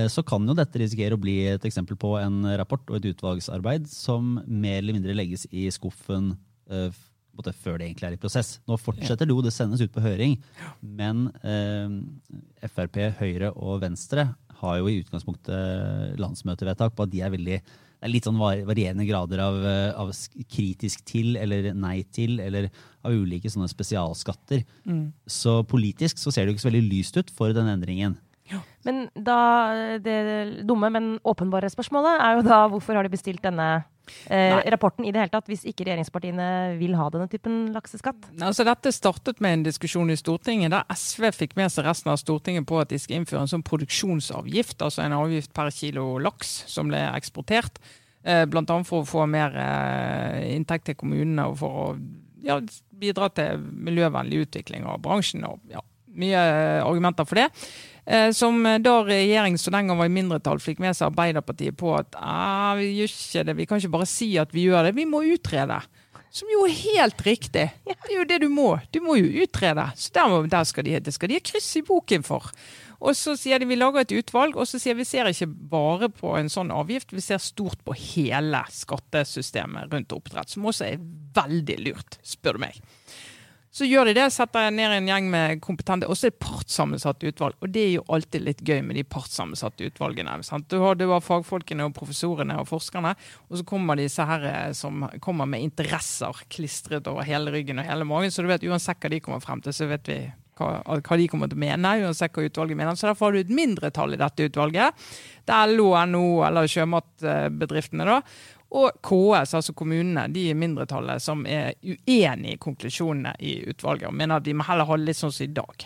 [0.10, 3.86] så kan jo dette risikere å bli et eksempel på en rapport og et utvalgsarbeid
[3.92, 6.32] som mer eller mindre legges i skuffen
[6.74, 6.90] eh,
[7.38, 8.58] før det egentlig er i prosess.
[8.68, 10.38] Nå fortsetter det jo, det sendes ut på høring,
[10.82, 17.36] men eh, Frp, Høyre og Venstre har jo i utgangspunktet landsmøtevedtak på at de er
[17.36, 17.60] veldig
[17.98, 20.12] det er litt sånn varierende grader av, eh, av,
[20.54, 22.68] kritisk til eller nei til, eller
[23.02, 24.62] av ulike sånne spesialskatter.
[24.86, 25.08] Mm.
[25.26, 28.14] Så politisk så ser det jo ikke så veldig lyst ut for den endringen.
[28.52, 28.62] Ja.
[28.88, 29.38] Men da,
[30.04, 30.18] det
[30.68, 33.68] dumme, men åpenbare spørsmålet er jo da hvorfor har de bestilt denne
[34.30, 36.48] eh, rapporten i det hele tatt, hvis ikke regjeringspartiene
[36.80, 38.30] vil ha denne typen lakseskatt?
[38.40, 42.22] Altså, dette startet med en diskusjon i Stortinget der SV fikk med seg resten av
[42.22, 46.62] Stortinget på at de skal innføre en sånn produksjonsavgift, altså en avgift per kilo laks
[46.72, 47.82] som ble eksportert.
[48.24, 48.64] Eh, Bl.a.
[48.88, 51.92] for å få mer eh, inntekt til kommunene og for å
[52.46, 52.60] ja,
[52.98, 55.46] bidra til miljøvennlig utvikling av bransjen.
[55.48, 55.84] og ja,
[56.18, 56.42] Mye
[56.82, 57.48] argumenter for det.
[58.08, 61.92] Eh, som da regjeringen så den gang var i mindretall, fikk med seg Arbeiderpartiet på
[61.98, 64.96] at ah, vi gjør ikke det, vi kan ikke bare si at vi gjør det,
[64.98, 65.82] vi må utrede.
[66.38, 67.70] Som jo er helt riktig.
[67.88, 68.76] Det er jo det du må.
[68.94, 69.88] Du må jo utrede.
[69.96, 72.52] Så der, der skal de, det skal de ha kryss i boken for.
[72.98, 76.10] Og så sier de vi lager et utvalg, og så sier vi ser ikke bare
[76.14, 81.04] på en sånn avgift, vi ser stort på hele skattesystemet rundt oppdrett, som også er
[81.38, 82.80] veldig lurt, spør du meg.
[83.78, 87.22] Så gjør de det, setter ned en gjeng med kompetente Og så er det partssammensatt
[87.30, 87.60] utvalg.
[87.62, 90.40] Og det er jo alltid litt gøy med de partssammensatte utvalgene.
[90.48, 90.66] Sant?
[90.72, 93.14] Du har, du har fagfolkene og professorene og forskerne,
[93.48, 97.86] og så kommer disse her eh, som kommer med interesser klistret over hele ryggen og
[97.86, 98.34] hele magen.
[98.34, 100.20] Så du vet uansett hva de kommer frem til, så vet vi
[100.58, 102.98] hva, hva, de kommer til å mene, uansett hva utvalget mener.
[102.98, 105.08] Så derfor har du et mindretall i dette utvalget.
[105.46, 108.08] Det er LO, NHO eller sjømatbedriftene.
[108.10, 108.22] da,
[108.76, 114.18] og KS, altså kommunene, de i mindretallet som er uenig i konklusjonene i utvalget, og
[114.18, 115.86] mener at de må heller ha det litt sånn som i dag.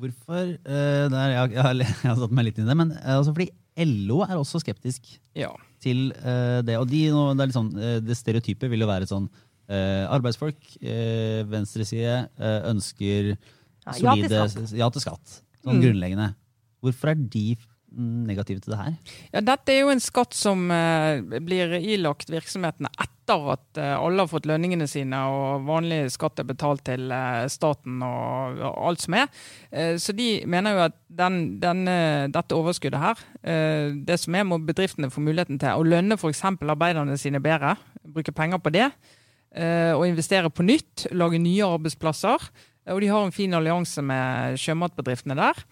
[0.00, 0.54] Hvorfor?
[0.64, 3.34] Uh, der, jeg, jeg, jeg, har satt meg litt inn i det, men uh, altså
[3.34, 3.50] fordi
[4.08, 5.50] LO er også skeptisk ja.
[5.84, 6.78] til uh, det.
[6.80, 7.02] Og de,
[7.38, 7.72] det, sånn,
[8.04, 9.30] det, stereotype vil jo være sånn
[9.72, 10.58] arbeidsfolk,
[11.48, 12.26] venstreside,
[12.68, 13.30] ønsker
[13.94, 15.36] solide ja til, ja til skatt.
[15.62, 15.84] Sånn mm.
[15.86, 16.26] grunnleggende.
[16.84, 17.44] Hvorfor er de
[17.96, 18.94] negative til det her?
[19.32, 24.24] Ja, Dette er jo en skatt som uh, blir ilagt virksomhetene etter at uh, alle
[24.24, 29.04] har fått lønningene sine og vanlig skatt er betalt til uh, staten og, og, alt
[29.04, 29.30] som er.
[30.00, 31.84] så de mener jo at den, den,
[32.32, 33.20] dette overskuddet her,
[33.92, 36.42] det som er, må bedriftene få muligheten til å lønne f.eks.
[36.44, 37.74] arbeiderne sine bedre.
[38.04, 38.88] Bruke penger på det.
[39.96, 41.06] og investere på nytt.
[41.12, 42.48] Lage nye arbeidsplasser.
[42.90, 45.64] Og de har en fin allianse med sjømatbedriftene der.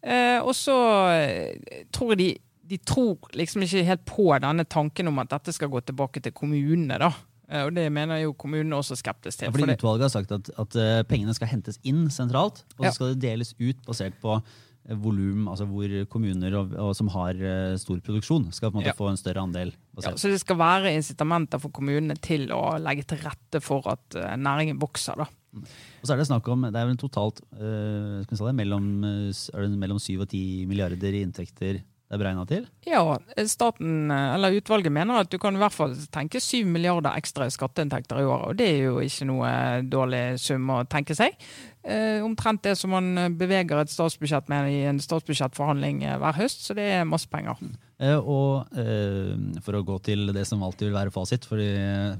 [0.00, 0.76] Eh, og så
[1.12, 2.28] eh, tror jeg de,
[2.72, 6.34] de tror liksom ikke helt på denne tanken om at dette skal gå tilbake til
[6.36, 7.00] kommunene.
[7.02, 7.12] da.
[7.50, 9.50] Eh, og det mener jo kommunene også skeptisk til.
[9.50, 13.14] Ja, fordi Utvalget har sagt at, at pengene skal hentes inn sentralt, og så skal
[13.14, 14.40] det deles ut basert på
[14.96, 17.36] volum, altså hvor kommuner og, og som har
[17.78, 18.96] stor produksjon, skal på en måte ja.
[18.96, 19.74] få en større andel.
[20.00, 24.16] Ja, så det skal være incitamenter for kommunene til å legge til rette for at
[24.40, 25.20] næringen vokser.
[25.20, 25.28] da.
[26.00, 29.70] Og så er Det snakk om, det er vel totalt uh, skal det, mellom, det
[29.78, 32.64] mellom 7 og 10 milliarder i inntekter det er beregna til?
[32.90, 33.04] Ja,
[33.46, 37.52] staten, eller utvalget mener at du kan i hvert fall tenke 7 milliarder ekstra i
[37.54, 38.48] skatteinntekter i året.
[38.50, 39.50] Og det er jo ikke noe
[39.86, 41.36] dårlig sum å tenke seg.
[41.86, 46.66] Eh, omtrent det som man beveger et statsbudsjett med i en statsbudsjettforhandling eh, hver høst,
[46.66, 47.62] så det er masse penger.
[48.02, 51.62] Eh, og eh, for å gå til det som alltid vil være fasit for,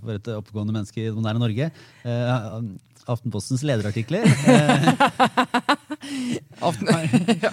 [0.05, 1.73] for et oppegående menneske i det moderne Norge.
[3.11, 4.25] Eh, Aftenpostens lederartikler.
[6.61, 6.89] Aften,
[7.45, 7.53] ja.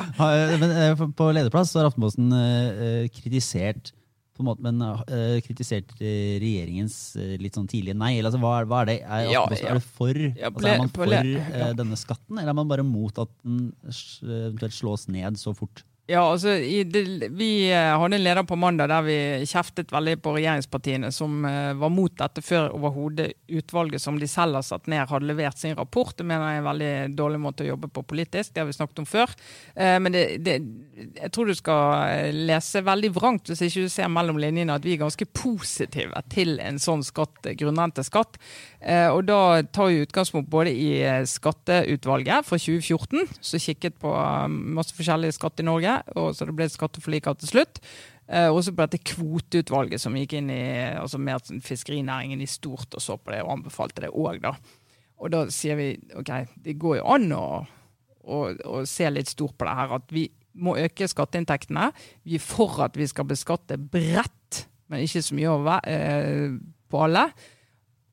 [0.61, 3.93] Men eh, på lederplass har Aftenposten eh, kritisert
[4.37, 8.19] måte, men uh, kritisert regjeringens uh, litt sånn tidlige nei.
[8.21, 8.97] Altså, hva, hva er det?
[9.01, 9.71] Er, ja, ja.
[9.71, 11.09] er, det for, ja, altså, er man for
[11.79, 13.71] denne skatten, eller er man bare mot at den
[14.21, 15.81] eventuelt slås ned så fort?
[16.07, 16.53] Ja, altså,
[16.87, 21.41] det, Vi eh, hadde en leder på mandag der vi kjeftet veldig på regjeringspartiene, som
[21.43, 25.59] uh, var mot dette før overhodet utvalget som de selv har satt ned, hadde levert
[25.59, 26.15] sin rapport.
[26.15, 28.53] Det mener jeg er en veldig dårlig måte å jobbe på politisk.
[28.53, 29.33] Det har vi snakket om før.
[29.75, 30.55] Uh, men det, det,
[31.17, 34.95] jeg tror du skal lese veldig vrangt hvis ikke du ser mellom linjene at vi
[34.95, 38.39] er ganske positive til en sånn skatt, grunnrenteskatt.
[39.11, 39.39] Og da
[39.73, 40.89] tar vi utgangspunkt både i
[41.27, 44.11] skatteutvalget fra 2014, som kikket på
[44.47, 47.81] masse forskjellig skatt i Norge og så det ble skatteforlik til slutt.
[48.27, 50.63] Eh, også på dette kvoteutvalget som gikk inn i
[50.97, 54.55] altså mer fiskerinæringen i stort og så på det og anbefalte det òg, da.
[55.17, 56.31] Og da sier vi OK,
[56.65, 57.45] det går jo an å,
[58.27, 59.95] å, å se litt stort på det her.
[59.97, 61.89] At vi må øke skatteinntektene.
[62.27, 66.51] Vi er for at vi skal beskatte bredt, men ikke så mye over, eh,
[66.87, 67.25] på alle.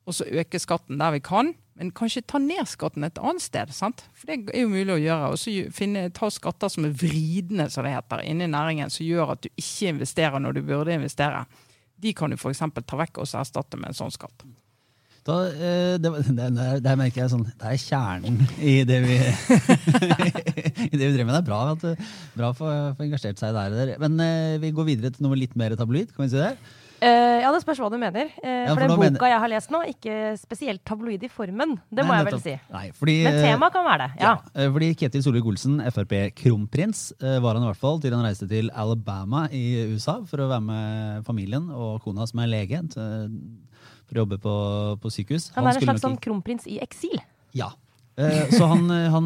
[0.05, 3.71] Og så øke skatten der vi kan men kanskje ta ned skatten et annet sted.
[3.75, 4.05] sant?
[4.15, 5.31] For det er jo mulig å gjøre.
[5.33, 9.43] Og så ta skatter som er vridende, som det heter, inni næringen, som gjør at
[9.43, 11.43] du ikke investerer når du burde investere.
[11.99, 12.63] De kan du f.eks.
[12.79, 14.47] ta vekk og erstatte med en sånn skatt.
[15.25, 16.47] Da, eh, det, det,
[16.85, 19.15] der merker jeg sånn Det er kjernen i det vi
[20.93, 21.33] i det vi driver med.
[21.33, 21.85] Det er bra at
[22.37, 23.75] bra for, for engasjert seg der.
[23.75, 23.95] der.
[24.05, 26.13] Men eh, vi går videre til noe litt mer tabloid.
[26.15, 26.55] kan vi si det?
[27.05, 28.31] Eh, ja, det spørs hva du mener.
[28.41, 31.29] Uh, Ja, for for den boka mener- jeg har lest nå, ikke spesielt tabloid i
[31.29, 31.75] formen.
[31.93, 32.55] Det må Nei, jeg vel si.
[32.73, 34.09] Nei, fordi, Men eh, temaet kan være det.
[34.23, 34.31] Ja.
[34.55, 39.45] ja fordi Ketil Solvik-Olsen, Frp-kronprins, var han i hvert fall til han reiste til Alabama
[39.51, 44.41] i USA for å være med familien og kona som er lege, for å jobbe
[44.41, 44.55] på,
[45.01, 45.51] på sykehus.
[45.55, 47.19] Han er en slags nok sånn kronprins i eksil.
[47.53, 47.71] Ja.
[48.15, 49.25] Så han, han,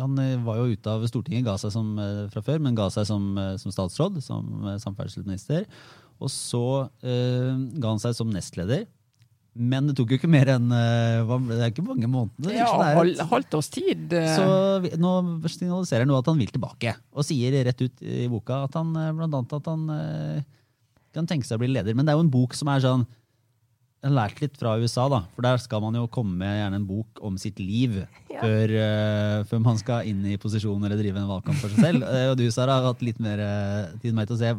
[0.00, 1.94] han var jo ute av Stortinget, ga seg som,
[2.32, 3.30] fra før, men ga seg som,
[3.62, 5.68] som statsråd, som samferdselsminister.
[6.20, 6.62] Og så
[7.04, 8.86] eh, ga han seg som nestleder.
[9.56, 12.52] Men det tok jo ikke mer enn eh, Det er ikke mange måneder.
[12.52, 14.12] Ja, så det er- halv, tid.
[14.12, 14.46] eh, så
[14.84, 15.12] vi- nå
[15.48, 18.92] signaliserer han nå at han vil tilbake, og sier rett ut i boka at han
[18.96, 19.86] eh, blant annet at han
[21.16, 21.94] kan tenke seg å bli leder.
[21.96, 23.06] Men det er jo en bok som er sånn
[24.04, 26.76] Jeg har lært litt fra USA, da, for der skal man jo komme med gjerne
[26.76, 27.96] en bok om sitt liv
[28.30, 28.42] Ja.
[28.44, 32.04] før, uh, før man skal inn i posisjon eller drive en valgkamp for seg selv.
[32.30, 33.40] Og du, Sara, har hatt litt mer
[34.02, 34.52] tid med meg til å se,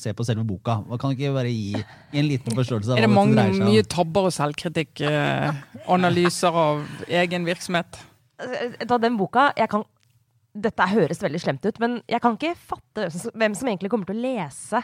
[0.00, 0.78] se på selve boka.
[0.88, 1.72] Man kan ikke bare gi,
[2.12, 3.72] gi en liten forståelse av er det hva mange, dette dreier seg om?
[3.72, 5.02] mye tabber og selvkritikk?
[5.04, 5.60] Eh,
[5.96, 6.82] analyser av
[7.22, 8.00] egen virksomhet?
[8.88, 9.84] Da den boka jeg kan,
[10.56, 14.16] Dette høres veldig slemt ut, men jeg kan ikke fatte hvem som- egentlig kommer til
[14.16, 14.80] å lese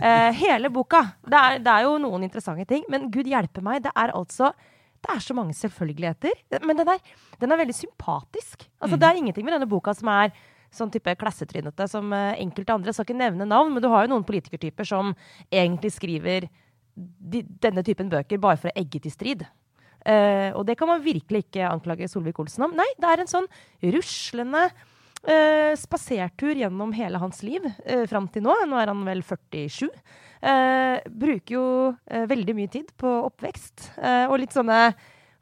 [0.00, 1.02] eh, hele boka.
[1.28, 4.54] Det er, det er jo noen interessante ting, men gud hjelpe meg, det er altså
[5.04, 6.32] det er så mange selvfølgeligheter.
[6.64, 6.98] Men den er,
[7.38, 8.64] den er veldig sympatisk.
[8.80, 10.32] Altså, Det er ingenting med denne boka som er
[10.76, 12.90] sånn type klassetrynete som eh, enkelte andre.
[12.90, 15.12] Jeg skal ikke nevne navn, men du har jo noen politikertyper som
[15.50, 16.48] egentlig skriver
[16.94, 19.46] de, denne typen bøker bare for å egge til strid.
[20.04, 22.74] Uh, og det kan man virkelig ikke anklage Solvik-Olsen om.
[22.76, 23.46] Nei, det er en sånn
[23.94, 28.52] ruslende uh, spasertur gjennom hele hans liv uh, fram til nå.
[28.68, 29.88] Nå er han vel 47.
[30.44, 31.66] Uh, bruker jo
[32.04, 33.94] veldig mye tid på oppvekst
[34.28, 34.78] og litt sånne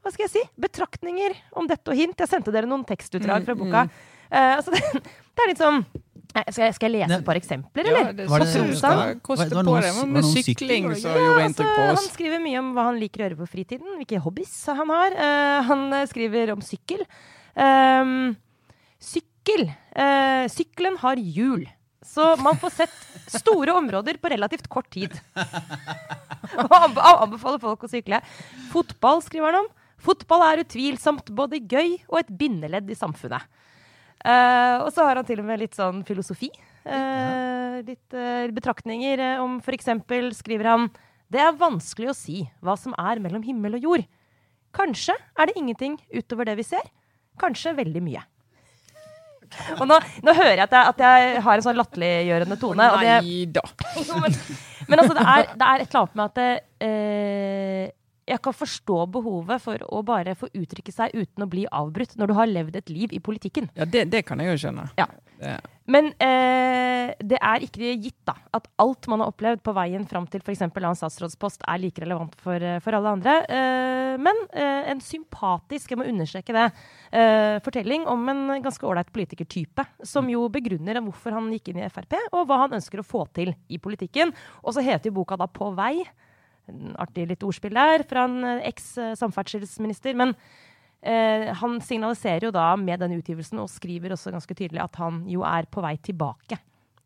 [0.03, 2.19] hva skal jeg si, betraktninger om dette og hint.
[2.19, 3.85] Jeg sendte dere noen tekstutdrag fra boka.
[4.31, 4.81] Eh, altså, det,
[5.35, 8.27] det er litt sånn eh, skal jeg, skal jeg lese et par eksempler, Ja, det
[8.29, 9.57] Var er det- sånn du var- det det.
[9.57, 12.07] var noe, med sykling som ja, gjorde inntrykk på altså, oss.
[12.07, 15.13] han skriver mye om hva han liker å gjøre på fritiden, hvilke hobbies han har.
[15.19, 17.05] Uh, han skriver om sykkel.
[17.55, 18.35] Um,
[19.03, 19.67] sykkel.
[19.93, 21.67] Uh, sykkelen har hjul.
[22.03, 22.95] Så man får sett
[23.39, 25.13] store områder på relativt kort tid.
[26.59, 28.19] Og anbefaler folk å sykle.
[28.73, 29.69] Fotball skriver han om.
[30.03, 33.45] Fotball er utvilsomt både gøy og et bindeledd i samfunnet.
[34.23, 36.49] Eh, og så har han til og med litt sånn filosofi.
[36.83, 39.89] Eh, litt eh, betraktninger om f.eks.
[40.39, 40.89] skriver han
[41.31, 44.05] Det er vanskelig å si hva som er mellom himmel og jord.
[44.73, 46.85] Kanskje er det ingenting utover det vi ser.
[47.41, 48.23] Kanskje veldig mye.
[49.77, 52.87] Og nå, nå hører jeg at jeg, at jeg har en sånn latterliggjørende tone.
[53.03, 53.61] Nei da.
[54.23, 54.37] men,
[54.89, 56.47] men altså, det er, det er et eller annet med at det,
[56.87, 57.91] eh,
[58.29, 62.31] jeg kan forstå behovet for å bare få uttrykke seg uten å bli avbrutt når
[62.31, 63.69] du har levd et liv i politikken.
[63.75, 64.87] Ja, det, det kan jeg jo skjønne.
[64.99, 65.09] Ja.
[65.43, 65.57] Det,
[65.91, 70.27] Men eh, det er ikke gitt da, at alt man har opplevd på veien fram
[70.31, 70.61] til f.eks.
[70.63, 73.35] en statsrådspost, er like relevant for, eh, for alle andre.
[73.43, 76.69] Eh, men eh, en sympatisk, jeg må understreke det,
[77.11, 81.91] eh, fortelling om en ganske ålreit politikertype, som jo begrunner hvorfor han gikk inn i
[81.91, 84.31] Frp, og hva han ønsker å få til i politikken.
[84.63, 85.97] Og så heter jo boka da På vei.
[87.01, 90.15] Artig litt ordspill der fra en eh, eks-samferdselsminister.
[90.19, 90.35] Men
[91.03, 95.25] Eh, han signaliserer jo da med den utgivelsen og skriver også ganske tydelig at han
[95.27, 96.55] jo er på vei tilbake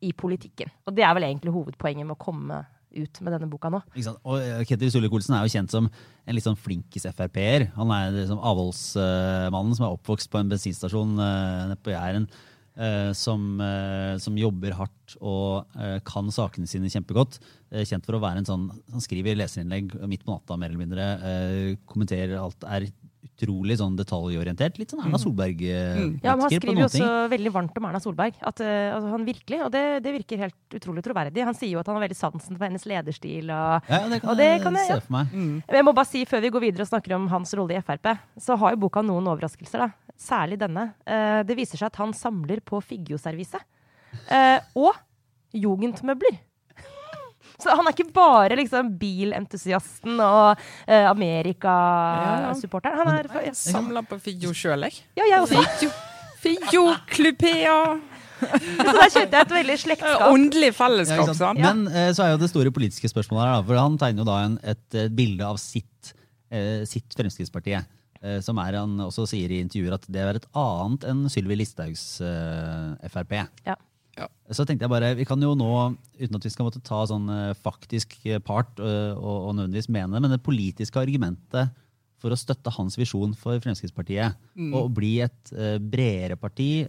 [0.05, 0.69] i politikken.
[0.85, 2.59] Og det er vel egentlig hovedpoenget med å komme
[2.97, 3.81] ut med denne boka nå.
[4.21, 7.71] Og eh, Ketil Solvik-Olsen er jo kjent som en litt sånn flinkis Frp-er.
[7.73, 12.29] Han er liksom avholdsmannen som er oppvokst på en bensinstasjon uh, nede på Jæren.
[12.77, 17.39] Eh, som, eh, som jobber hardt og eh, kan sakene sine kjempegodt.
[17.67, 18.61] Kjent for å være en sånn
[18.93, 21.07] Han skriver leserinnlegg midt på natta, mer eller mindre.
[21.89, 22.63] kommenterer alt.
[22.63, 22.85] Er
[23.25, 24.77] utrolig sånn detaljorientert.
[24.79, 25.59] Litt sånn Erna Solberg.
[25.61, 26.11] Mm.
[26.23, 28.37] Ja, men Han skriver jo også veldig varmt om Erna Solberg.
[28.41, 31.43] At, eh, altså, han virkelig, Og det, det virker helt utrolig troverdig.
[31.45, 33.49] Han sier jo at han har veldig sansen for hennes lederstil.
[33.51, 33.81] og...
[33.89, 35.27] Ja, det kan og det jeg kan jeg- se for meg.
[35.33, 35.53] mm.
[35.67, 37.81] Men Jeg må bare si, Før vi går videre og snakker om hans rolle i
[37.81, 39.77] Frp, så har jo boka noen overraskelser.
[39.85, 39.89] da.
[40.17, 40.93] Særlig denne.
[41.05, 43.59] Eh, det viser seg at han samler på Figgjo-servise.
[44.31, 44.93] Eh, og
[45.53, 46.39] jugendmøbler.
[47.61, 52.99] Så han er ikke bare liksom bilentusiasten og uh, Amerika-supporteren.
[53.01, 55.01] Han er ja, Samla på Figgjo sjøl, jeg.
[55.17, 55.63] Ja, jeg også.
[55.63, 55.89] Figgjo,
[56.43, 57.79] Figgjo Klupea.
[58.37, 60.27] Så der kjente jeg et veldig slektskap.
[60.29, 61.73] Åndelig Ja, fellesskap, Ja?
[61.73, 64.29] Men uh, så er jo det store politiske spørsmålet her, da, for han tegner jo
[64.29, 66.13] da en, et, et, bilde av sitt,
[66.53, 67.89] uh, sitt Fremskrittspartiet.
[68.25, 71.59] Eh, som er han også sier i intervjuer at det er et annet enn Sylvi
[71.59, 73.35] Listhaugs eh, Frp.
[73.67, 73.77] Ja.
[74.17, 74.27] Ja.
[74.51, 75.71] Så tenkte jeg bare, Vi kan jo nå,
[76.17, 80.15] uten at vi skal måtte ta sånn eh, faktisk eh, part og, og nødvendigvis mene
[80.15, 81.75] det, men det politiske argumentet
[82.17, 84.39] for å støtte hans visjon for Fremskrittspartiet
[84.73, 85.51] og bli et
[85.85, 86.87] bredere parti,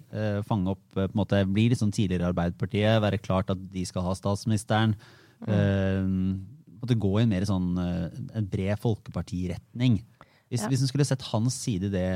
[0.48, 4.06] fange opp på en måte, Bli litt sånn tidligere Arbeiderpartiet, være klart at de skal
[4.06, 4.96] ha statsministeren.
[5.44, 6.40] Mm.
[6.80, 10.00] måtte gå i en mer sånn en bred folkepartiretning.
[10.48, 10.70] Hvis, Ja.
[10.72, 12.08] hvis en skulle sett hans side i det,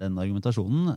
[0.00, 0.88] den argumentasjonen,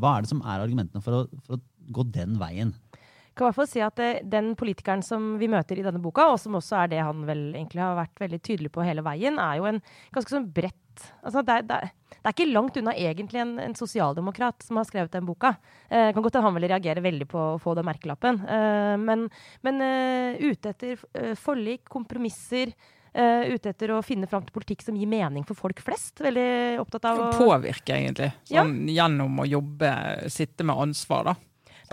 [0.00, 2.74] hva er det som er argumentene for å, for å gå den veien?
[2.94, 6.02] Jeg kan i hvert fall si at eh, Den politikeren som vi møter i denne
[6.02, 9.02] boka, og som også er det han vel egentlig har vært veldig tydelig på hele
[9.06, 9.82] veien, er jo en
[10.14, 10.78] ganske sånn bredt
[11.22, 11.78] altså det, er, det,
[12.14, 15.54] det er ikke langt unna egentlig en, en sosialdemokrat som har skrevet den boka.
[15.88, 18.42] Eh, kan godt hende han vil reagere veldig på å få den merkelappen.
[18.46, 19.28] Eh, men
[19.64, 22.74] men uh, ute etter eh, forlik, kompromisser.
[23.14, 26.18] Uh, ute etter å finne fram til politikk som gir mening for folk flest.
[26.24, 28.32] Veldig opptatt av å Påvirke, egentlig.
[28.50, 29.92] Sånn, Gjennom å jobbe,
[30.34, 31.36] sitte med ansvar, da.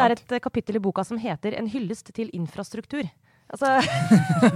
[0.01, 3.09] Det er et eh, kapittel i boka som heter 'En hyllest til infrastruktur'.
[3.51, 3.67] Altså,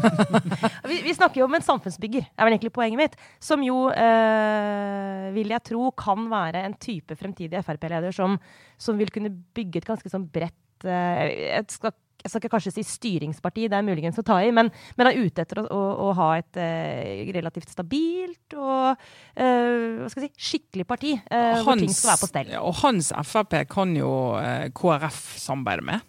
[0.89, 3.17] vi, vi snakker jo om en samfunnsbygger, er vel egentlig poenget mitt.
[3.43, 8.39] Som jo, eh, vil jeg tro, kan være en type fremtidig Frp-leder som,
[8.79, 11.91] som vil kunne bygge et ganske sånn bredt eh, jeg, skal,
[12.25, 15.19] jeg skal ikke kanskje si styringsparti, det er muligens å ta i, men, men er
[15.21, 18.95] ute etter å, å, å ha et eh, relativt stabilt og
[19.37, 22.53] eh, si, skikkelig parti, eh, hvor ting skal være på stell.
[22.55, 24.11] ja, og hans Frp kan jo
[24.41, 26.07] eh, KrF samarbeide med.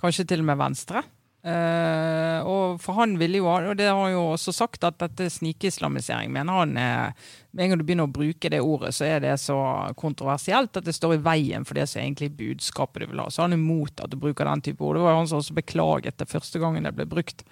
[0.00, 1.02] Kanskje til og med Venstre.
[1.40, 5.30] Eh, og for han ville jo, og det har han jo også sagt, at dette
[5.32, 7.14] snikislamisering mener han er
[7.56, 9.56] Med en gang du begynner å bruke det ordet, så er det så
[9.98, 13.26] kontroversielt at det står i veien for det som er egentlig budskapet du vil ha.
[13.26, 15.00] Så han er imot at du bruker den type ord.
[15.00, 17.42] Det var jo han som også beklaget det første gangen det ble brukt.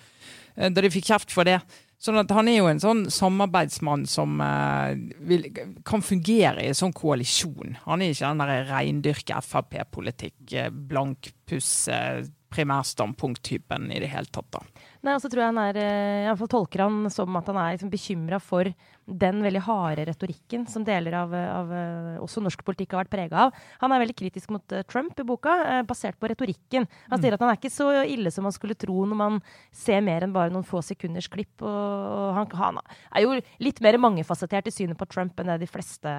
[0.54, 1.58] uh, Da de fikk kjeft for det.
[1.98, 4.94] Sånn at Han er jo en sånn samarbeidsmann som uh,
[5.26, 5.48] vil,
[5.82, 7.74] kan fungere i en sånn koalisjon.
[7.88, 12.22] Han er ikke den der reindyrke Frp-politikk, eh, blankpuss, eh,
[12.54, 14.48] primærstandpunkt-typen i det hele tatt.
[14.54, 14.60] da.
[15.06, 17.46] Nei, og så tror jeg han er, Iallfall i alle fall tolker han som at
[17.50, 18.70] han er liksom bekymra for
[19.08, 23.46] den veldig harde retorikken som deler av, av eh, også norsk politikk har vært prega
[23.46, 23.54] av.
[23.80, 26.84] Han er veldig kritisk mot eh, Trump i boka, eh, basert på retorikken.
[27.08, 29.38] Han sier at han er ikke så ille som man skulle tro når man
[29.72, 31.62] ser mer enn bare noen få sekunders klipp.
[31.64, 35.70] Og, han, han er jo litt mer mangefasettert i synet på Trump enn det de
[35.70, 36.12] fleste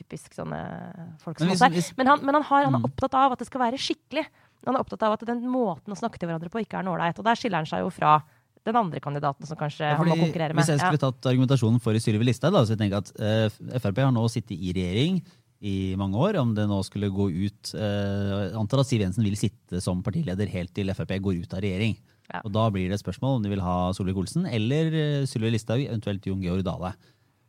[0.00, 0.58] typisk sånne
[1.22, 1.78] folk som oss er.
[2.00, 2.80] Men, han, men han, har, han Mm.
[2.80, 4.22] er opptatt av at det skal være skikkelig.
[4.66, 7.18] Han er opptatt av at den måten å snakke til hverandre på ikke er ålreit.
[7.18, 8.20] Og der skiller han seg jo fra
[8.62, 10.62] den andre kandidaten som kanskje Ja, han må konkurrere med.
[10.62, 10.86] Hvis jeg Ja.
[10.86, 14.54] skulle tatt argumentasjonen for Sylvi Listhaug, så jeg tenker at uh, Frp har nå sittet
[14.54, 15.18] i regjering
[15.62, 16.38] i mange år.
[16.38, 20.02] Om det nå skulle gå ut uh, Jeg antar at Siv Jensen vil sitte som
[20.02, 21.96] partileder helt til Frp går ut av regjering.
[22.32, 22.40] Ja.
[22.46, 25.82] Og Da blir det et spørsmål om de vil ha Solvik-Olsen eller eh, Sylvi Listhaug,
[25.82, 26.94] eventuelt Jon Georg Dale.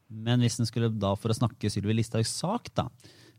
[0.10, 2.90] Men hvis en skulle da for å snakke Sylvi Listhaugs sak, da,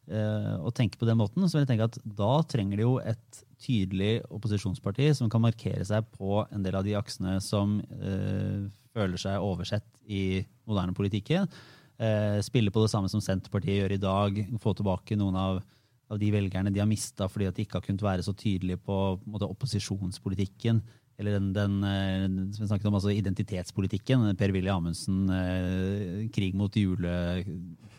[0.08, 2.94] eh, og tenke på den måten, så vil jeg tenke at da trenger de jo
[3.02, 8.66] et tydelig opposisjonsparti som kan markere seg på en del av de aksene som eh,
[8.94, 11.48] føler seg oversett i moderne politikken.
[11.98, 14.42] Eh, spille på det samme som Senterpartiet gjør i dag.
[14.62, 15.62] Få tilbake noen av,
[16.11, 18.83] av de velgerne de har mista fordi at de ikke har kunnet være så tydelige
[18.83, 20.83] på, på måte, opposisjonspolitikken.
[21.18, 24.33] Eller den, den eh, som vi snakket om, altså identitetspolitikken.
[24.38, 27.93] Per-Willy Amundsen, eh, krig mot juletrær-tankegangen.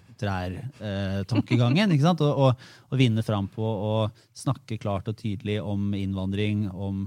[1.95, 2.23] Ikke sant?
[2.25, 3.93] Og, og, og vinne fram på å
[4.38, 7.06] snakke klart og tydelig om innvandring, om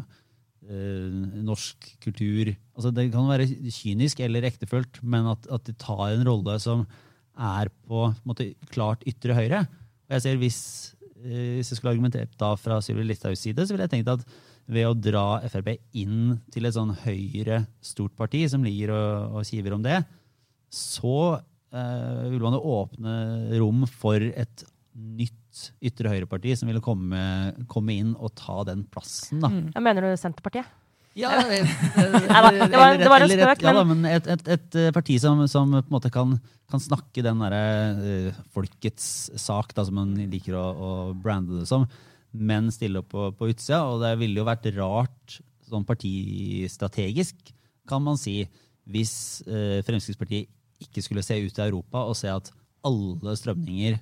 [0.69, 1.09] eh,
[1.47, 2.53] norsk kultur.
[2.77, 6.85] Altså, det kan være kynisk eller ektefølt, men at, at de tar en rolle som
[7.39, 9.65] er på, en måte, klart ytre høyre.
[10.09, 10.61] Og jeg ser hvis,
[11.23, 14.27] eh, hvis jeg skulle argumentert da fra Sylvi Listhaugs side, så ville jeg tenkt at
[14.69, 19.49] ved å dra Frp inn til et sånn høyre, stort parti som ligger og, og
[19.49, 20.03] kiver om det,
[20.69, 23.15] så eh, vil man jo åpne
[23.61, 24.65] rom for et
[24.99, 25.35] nytt
[25.85, 27.19] ytre høyreparti som ville komme,
[27.71, 29.41] komme inn og ta den plassen.
[29.43, 29.51] da.
[29.75, 30.67] Ja, mener du Senterpartiet?
[31.19, 34.91] Ja, Nei da, det var- det var en spøk, ja, men et, et, et eh,
[34.95, 36.37] parti som, som på en måte kan,
[36.71, 37.63] kan snakke den derre
[37.99, 39.09] uh, folkets
[39.41, 41.89] sak, da, som man liker å, å brande det som,
[42.39, 43.81] men stille opp på, på utsida.
[43.91, 47.51] Og det ville jo vært rart sånn partistrategisk,
[47.89, 48.43] kan man si,
[48.89, 49.17] hvis
[49.49, 50.49] uh, Fremskrittspartiet
[50.83, 52.51] ikke skulle se ut i Europa og se at
[52.87, 53.99] alle strømninger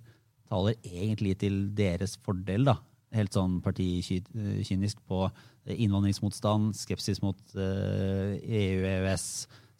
[0.50, 2.66] taler egentlig til deres fordel.
[2.68, 2.76] da.
[3.16, 9.26] Helt sånn partikynisk på eh, innvandringsmotstand, skepsis mot eh, EU, EØS,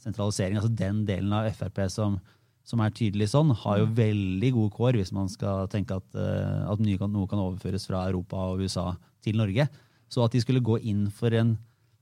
[0.03, 0.59] sentralisering.
[0.59, 2.19] Altså den delen av Frp som,
[2.67, 6.63] som er tydelig sånn, har jo veldig gode kår hvis man skal tenke at, eh,
[6.67, 8.93] at noe kan overføres fra Europa og USA
[9.27, 9.69] til Norge.
[10.09, 11.57] Så at de skulle gå inn for en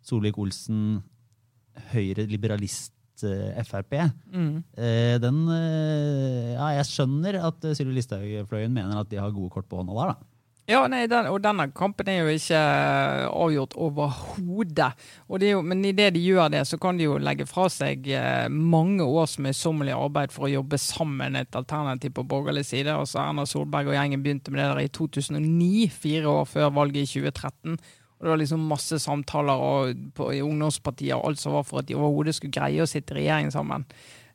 [0.05, 1.01] Solvik-Olsen
[1.95, 2.93] høyre liberalist
[3.23, 3.95] Frp,
[4.33, 4.65] Mm.
[5.23, 9.69] den eh, Ja, jeg skjønner at eh, Sylvi Listhaug-fløyen mener at de har gode kort
[9.69, 10.31] på hånda der, da.
[10.65, 14.95] Ja, nei, den, og denne kampen er jo ikke eh, avgjort overhodet.
[15.29, 19.05] Er men idet de gjør det, så kan de jo legge fra seg eh, mange
[19.05, 22.89] års møysommelig arbeid for å jobbe sammen et alternativ på borgerlig side.
[22.97, 27.05] Altså Erna Solberg og gjengen begynte med det der i 2009, fire år før valget
[27.05, 27.77] i 2013.
[28.25, 31.83] Og det var liksom masse samtaler og, på, i ungdomspartier og alt som var for
[31.83, 33.85] at de overhodet skulle greie å sitte i regjering sammen.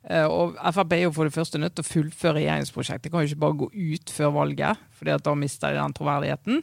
[0.06, 3.08] Uh, og Frp er jo for det første nødt til å fullføre regjeringsprosjektet.
[3.08, 6.62] De kan jo ikke bare gå ut før valget, for da mister de den troverdigheten.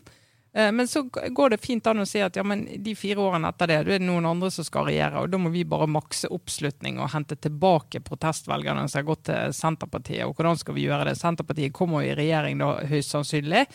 [0.57, 3.51] Eh, men så går det fint an å si at ja, men de fire årene
[3.51, 5.21] etter det, det er det noen andre som skal regjere.
[5.21, 9.53] Og da må vi bare makse oppslutning og hente tilbake protestvelgerne som har gått til
[9.53, 10.25] Senterpartiet.
[10.25, 11.13] Og hvordan skal vi gjøre det?
[11.19, 13.67] Senterpartiet kommer jo i regjering da, høyst sannsynlig.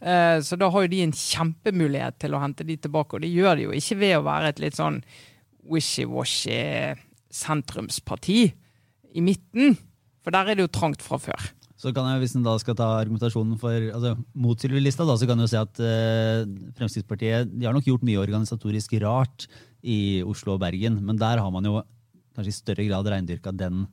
[0.00, 3.18] Eh, så da har jo de en kjempemulighet til å hente de tilbake.
[3.18, 5.02] Og det gjør de jo ikke ved å være et litt sånn
[5.70, 6.96] wishy-washy
[7.36, 8.42] sentrumsparti
[9.12, 9.76] i midten.
[10.24, 11.52] For der er det jo trangt fra før.
[11.80, 15.40] Så kan jeg, Hvis en da skal ta argumentasjonen for altså, mot Sylvi-lista, så kan
[15.40, 16.44] en si at eh,
[16.76, 19.48] Fremskrittspartiet de har nok gjort mye organisatorisk rart
[19.80, 21.80] i Oslo og Bergen, men der har man jo
[22.36, 23.86] kanskje i større grad reindyrka den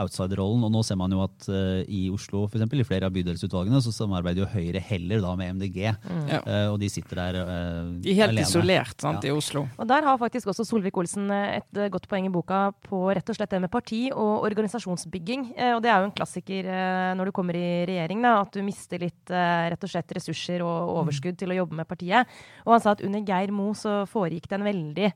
[0.00, 0.64] outsider-rollen.
[0.66, 3.80] Og nå ser man jo at uh, i Oslo, for eksempel, i flere av bydelsutvalgene,
[3.84, 5.78] så samarbeider jo Høyre heller da med MDG.
[6.02, 6.24] Mm.
[6.32, 8.46] Uh, og de sitter der uh, De er helt alene.
[8.48, 9.32] isolert sant, ja.
[9.32, 9.66] i Oslo.
[9.78, 13.54] Og der har faktisk også Solvik-Olsen et godt poeng i boka på rett og slett
[13.54, 15.46] det med parti og organisasjonsbygging.
[15.74, 16.68] og det er jo en klassiker
[17.16, 20.92] når du kommer i regjering, da, at du mister litt rett og slett ressurser og
[21.00, 21.40] overskudd mm.
[21.42, 22.34] til å jobbe med partiet.
[22.64, 25.10] Og han sa at under Geir Mo så foregikk det en veldig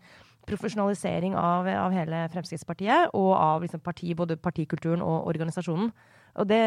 [0.48, 5.90] profesjonalisering av, av, hele Fremskrittspartiet og av liksom, parti, både partikulturen og organisasjonen.
[6.38, 6.62] Og det,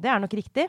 [0.00, 0.66] det, er nok riktig.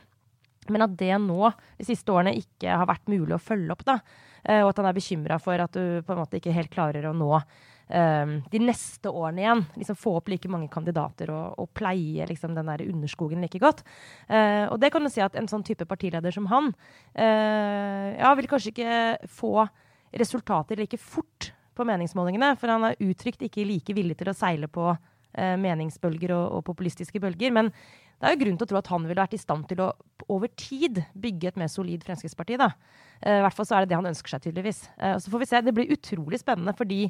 [0.72, 4.02] Men at det nå, de siste årene, ikke har vært mulig å følge opp, da,
[4.44, 7.08] eh, og at han er bekymra for at du på en måte ikke helt klarer
[7.08, 9.64] å nå um, de neste årene igjen.
[9.80, 13.84] liksom Få opp like mange kandidater og, og pleie liksom, den der underskogen like godt.
[14.28, 18.34] Uh, og det kan du si at en sånn type partileder som han uh, ja,
[18.40, 19.70] vil kanskje ikke få
[20.18, 22.56] resultater like fort på meningsmålingene.
[22.60, 26.66] For han er uttrykt ikke like villig til å seile på eh, meningsbølger og, og,
[26.68, 27.54] populistiske bølger.
[27.56, 27.72] Men
[28.18, 29.92] det er jo grunn til å tro at han ville vært i stand til å
[30.34, 32.58] over tid bygge et mer solid Fremskrittsparti.
[32.60, 32.72] da.
[33.22, 34.84] Eh, I hvert fall så er det det han ønsker seg, tydeligvis.
[34.98, 35.62] Eh, så får vi se.
[35.62, 37.06] Det blir utrolig spennende, fordi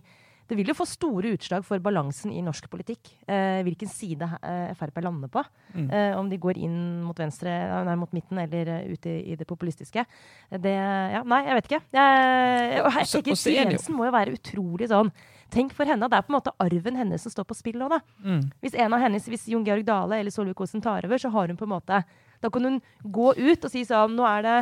[0.47, 3.09] det vil jo få store utslag for balansen i norsk politikk.
[3.27, 5.43] Eh, hvilken side eh, Frp lander på.
[5.73, 5.87] Mm.
[5.91, 7.51] Eh, om de går inn mot venstre,
[7.87, 10.05] nei, mot midten eller uh, ut i, i, det populistiske.
[10.51, 11.81] Det Ja, nei, jeg vet ikke.
[11.97, 15.11] Jeg, og jeg tenker Siv må jo være utrolig sånn
[15.51, 17.87] Tenk for henne, Det er på en måte arven hennes som står på spill nå.
[17.91, 18.01] da.
[18.23, 18.41] Mm.
[18.63, 21.59] Hvis en av hennes, hvis Jon Georg Dale eller Solvik-Olsen tar over, så har hun
[21.59, 22.01] på en måte
[22.43, 24.57] Da kan hun gå ut og si sånn Nå er det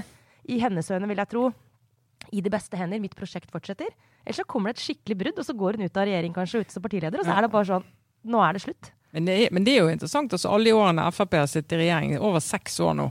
[0.45, 1.47] i hennes øyne, vil jeg tro,
[2.29, 3.01] i de beste hender.
[3.01, 3.89] Mitt prosjekt fortsetter.
[4.26, 6.63] Eller så kommer det et skikkelig brudd, og så går hun ut av regjering kanskje
[6.63, 7.91] ut som partileder, og så er det bare sånn
[8.26, 8.88] Nå er det slutt.
[9.13, 10.34] Men det er, men det er jo interessant.
[10.34, 13.05] altså Alle de årene Frp har sittet i regjering, over seks år nå,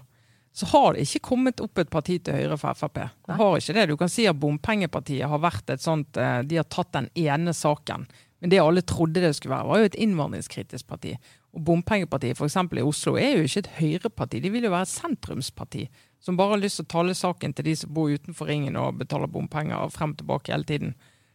[0.55, 2.99] så har det ikke kommet opp et parti til høyre for Frp.
[3.27, 3.85] Det har ikke det.
[3.91, 7.55] Du kan si at Bompengepartiet har vært et sånt eh, De har tatt den ene
[7.55, 8.09] saken.
[8.43, 11.15] Men det alle trodde det skulle være, var jo et innvandringskritisk parti.
[11.55, 12.59] Og Bompengepartiet f.eks.
[12.59, 15.87] i Oslo er jo ikke et høyreparti, de vil jo være et sentrumsparti
[16.25, 18.97] som bare har lyst til å tale saken til de som bor utenfor ringen og
[19.03, 20.95] betaler bompenger frem og tilbake hele tiden.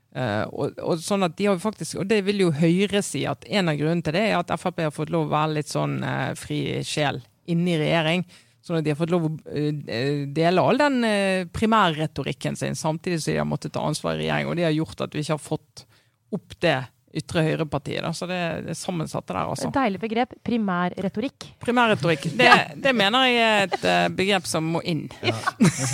[0.10, 3.46] Uh, og, og, sånn at de har faktisk, og det vil jo Høyre si, at
[3.46, 6.00] en av grunnene til det er at Frp har fått lov å være litt sånn
[6.02, 8.26] uh, fri sjel inne i regjering.
[8.66, 11.06] Sånn at de har fått lov å uh, dele all den
[11.54, 14.50] primærretorikken sin, samtidig som de har måttet ta ansvar i regjering.
[14.50, 15.86] Og det har gjort at vi ikke har fått
[16.34, 16.80] opp det
[17.16, 18.06] ytre høyre-partiet.
[18.16, 19.70] Så det, det er sammensatte der, altså.
[19.74, 20.36] Deilig begrep.
[20.46, 21.48] Primærretorikk.
[21.64, 22.28] Primærretorikk.
[22.38, 22.50] Det,
[22.84, 25.06] det, mener jeg er et uh, begrep som må inn.
[25.26, 25.36] Ja.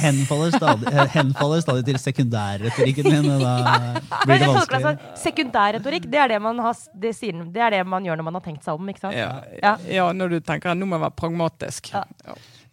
[0.01, 3.31] Henfaller, stadig, henfaller stadig til sekundærretorikken min.
[3.45, 4.81] Da blir det vanskelig.
[4.81, 7.15] Altså, sekundærretorikk, det er det, man har, det,
[7.55, 9.17] det er det man gjør når man har tenkt seg om, ikke sant?
[9.17, 9.77] Ja, ja.
[10.01, 11.93] ja når du tenker at nå må jeg være pragmatisk.
[11.95, 12.05] Ja.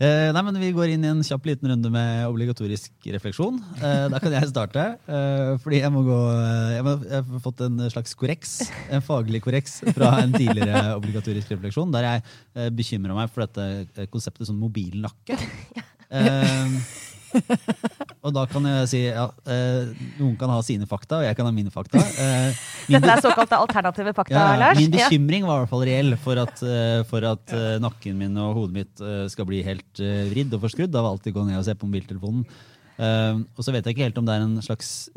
[0.02, 3.60] Eh, nei, men Vi går inn i en kjapp liten runde med obligatorisk refleksjon.
[3.78, 4.86] Eh, da kan jeg starte.
[5.06, 8.56] Eh, fordi jeg må gå eh, jeg, må, jeg, har fått en slags korreks,
[8.90, 13.68] en faglig korreks fra en tidligere obligatorisk refleksjon, der jeg eh, bekymra meg for dette
[13.94, 15.38] eh, konseptet sånn mobilnakke.
[16.12, 16.74] Eh,
[18.24, 21.48] og da kan jeg si ja, eh, noen kan ha sine fakta, og jeg kan
[21.48, 22.00] ha mine fakta.
[22.00, 22.60] Eh,
[22.90, 24.80] min Dette er såkalte alternative fakta, ja, Lars.
[24.80, 28.54] Min bekymring var i hvert fall reell for at, eh, for at nakken min og
[28.60, 29.02] hodet mitt
[29.32, 30.00] skal bli helt
[30.32, 32.46] vridd og forskrudd av alltid gå ned og se på mobiltelefonen.
[33.02, 35.10] og så vet jeg ikke helt om det er en slags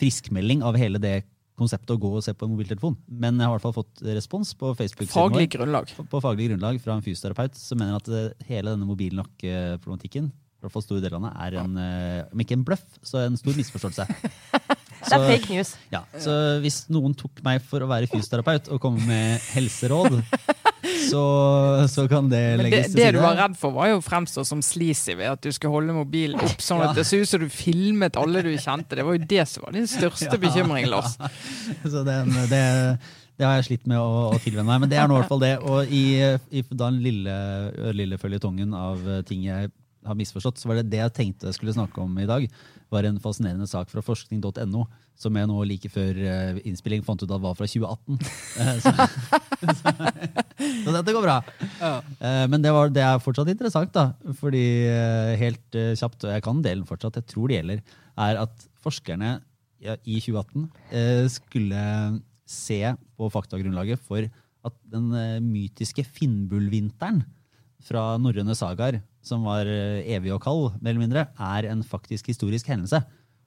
[0.00, 1.22] friskmelding av hele det
[1.58, 2.96] konseptet å gå og se på en mobiltelefon.
[3.06, 5.90] Men jeg har i hvert fall fått respons på Facebook faglig grunnlag.
[5.96, 10.32] På, på, faglig grunnlag fra en fysioterapeut som mener at hele denne mobilnokkeproblematikken
[10.64, 13.26] i hvert fall store deler av det, er en, eh, om ikke en bløff, så
[13.26, 14.06] en stor misforståelse.
[15.04, 15.74] det er fake news.
[15.92, 20.16] Ja, så hvis noen tok meg for å være fysioterapeut og komme med helseråd,
[21.10, 21.24] så,
[21.92, 23.18] så kan det det, legges til det side.
[23.18, 25.96] du var redd for, var jo å fremstå som sleazy ved at du skulle holde
[25.96, 28.96] mobilen opp sånn at det så ut som du filmet alle du kjente.
[28.96, 31.18] Det var jo det som var din største bekymring, Lars.
[31.84, 32.64] Så det, det,
[33.36, 35.32] det har jeg slitt med å, å tilvenne meg, men det er nå i hvert
[35.32, 35.54] fall det.
[35.68, 36.04] Og i,
[36.48, 37.38] i den lille,
[37.92, 39.72] lille føljetongen av ting jeg
[40.04, 42.46] har misforstått, så var det det jeg tenkte jeg skulle snakke om i dag,
[42.92, 44.84] var en fascinerende sak fra forskning.no,
[45.18, 48.18] som jeg nå like før eh, innspilling fant ut at var fra 2018.
[48.54, 48.92] Eh, så,
[49.80, 49.92] så,
[50.84, 51.38] så dette går bra.
[51.80, 51.94] Ja.
[52.50, 54.12] Men det, var, det er fortsatt interessant, da.
[54.38, 57.82] Fordi eh, helt eh, kjapt, og jeg kan delen fortsatt, jeg tror det gjelder,
[58.28, 59.32] er at forskerne
[59.84, 61.84] ja, i 2018 eh, skulle
[62.48, 62.80] se
[63.16, 64.26] på faktagrunnlaget for
[64.64, 67.22] at den eh, mytiske Finnbullvinteren
[67.84, 72.30] fra norrøne sagaer, som var eh, evig og kald, mer eller mindre, er en faktisk
[72.32, 73.02] historisk hendelse.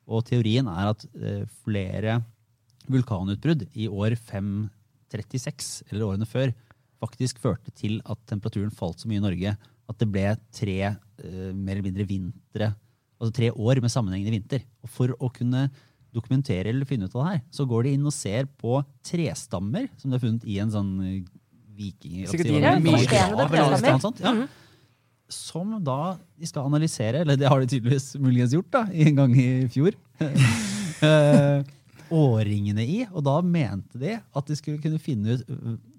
[0.08, 2.20] Og teorien er at eh, flere
[2.88, 6.54] vulkanutbrudd i år 536, eller årene før,
[7.02, 9.58] faktisk førte til at temperaturen falt så mye i Norge
[9.88, 10.26] at det ble
[10.56, 12.72] tre eh, mer eller mindre vintre,
[13.18, 14.66] altså tre år med sammenhengende vinter.
[14.84, 15.68] Og for å kunne
[16.16, 19.90] dokumentere eller finne ut av det her, så går de inn og ser på trestammer
[19.98, 20.94] som de har funnet i en sånn
[21.78, 22.26] eh, viking...
[22.32, 22.52] Sikkert
[23.86, 24.34] Ja, sånt, ja.
[25.30, 29.34] Som da de skal analysere, eller det har de tydeligvis muligens gjort da, en gang
[29.36, 29.98] i fjor,
[31.04, 31.68] eh,
[32.16, 33.02] årringene i.
[33.12, 35.44] Og da mente de at de skulle kunne finne ut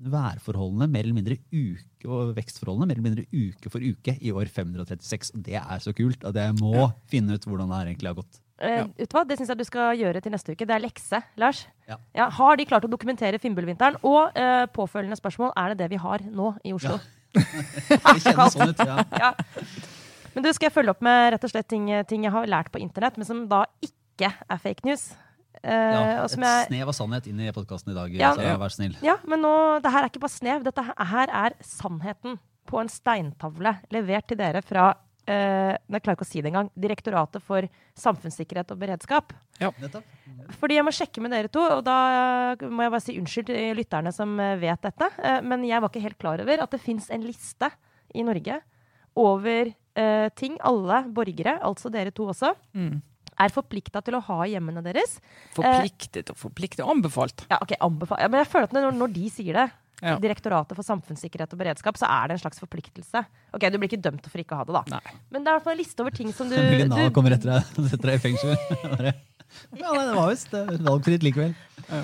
[0.08, 4.48] værforholdene mer eller mindre uke, og vekstforholdene mer eller mindre uke for uke i år
[4.48, 5.34] 536.
[5.36, 8.20] Og det er så kult at jeg må finne ut hvordan det her egentlig har
[8.22, 8.40] gått.
[8.60, 9.24] Eh, Ja.
[9.24, 10.66] Det syns jeg du skal gjøre til neste uke.
[10.66, 11.66] Det er lekse, Lars.
[11.88, 12.28] Ja.
[12.30, 13.96] har de klart å dokumentere Finnbullvinteren?
[14.02, 16.98] Og eh, påfølgende spørsmål, er det det vi har nå i Oslo?
[17.34, 17.44] Det
[18.24, 18.98] kjennes sånn ut, ja.
[19.22, 19.32] Ja.
[20.34, 22.68] Men du, skal jeg følge opp med rett og slett ting, ting jeg har lært
[22.70, 25.08] på internett, men som da ikke er fake news?
[25.58, 28.34] Uh, ja et jeg, snev av sannhet inn i podkasten i dag, Ja.
[28.36, 28.52] Sara.
[28.60, 28.94] Vær snill.
[29.02, 29.50] ja, men nå,
[29.82, 30.62] det her er ikke bare snev.
[30.66, 32.38] Dette her er sannheten
[32.68, 34.92] på en steintavle levert til dere fra
[35.28, 36.70] eh, Jeg klarer ikke å si det engang.
[36.74, 37.68] Direktoratet for
[37.98, 39.32] samfunnssikkerhet og beredskap.
[39.60, 39.70] Ja.
[40.58, 41.98] Fordi jeg må sjekke med dere to, og da
[42.64, 45.10] må jeg bare si unnskyld til lytterne som eh, vet dette.
[45.22, 47.70] eh, Men jeg var ikke helt klar over at det fins en liste
[48.14, 48.60] i Norge
[49.18, 53.00] over eh, ting alle borgere, altså dere to også, Mm.
[53.38, 55.18] er forplikta til å ha i hjemmene deres.
[55.54, 56.84] Forpliktet og forpliktet.
[56.86, 57.44] Anbefalt.
[57.50, 58.20] Ja, ok, anbefalt.
[58.22, 59.66] ja, Men jeg føler at når, når de sier det,
[60.02, 60.14] Ja.
[60.22, 63.24] Direktoratet for samfunnssikkerhet og beredskap, så er det en slags forpliktelse.
[63.56, 64.98] Ok, Du blir ikke dømt for ikke å ha det, da.
[64.98, 65.16] Nei.
[65.34, 66.54] Men det er i hvert fall en liste over ting som du,
[66.92, 68.54] Nav du kommer etter deg og setter deg i fengsel.
[69.72, 71.54] Ja, nei, det var visst valgfritt likevel.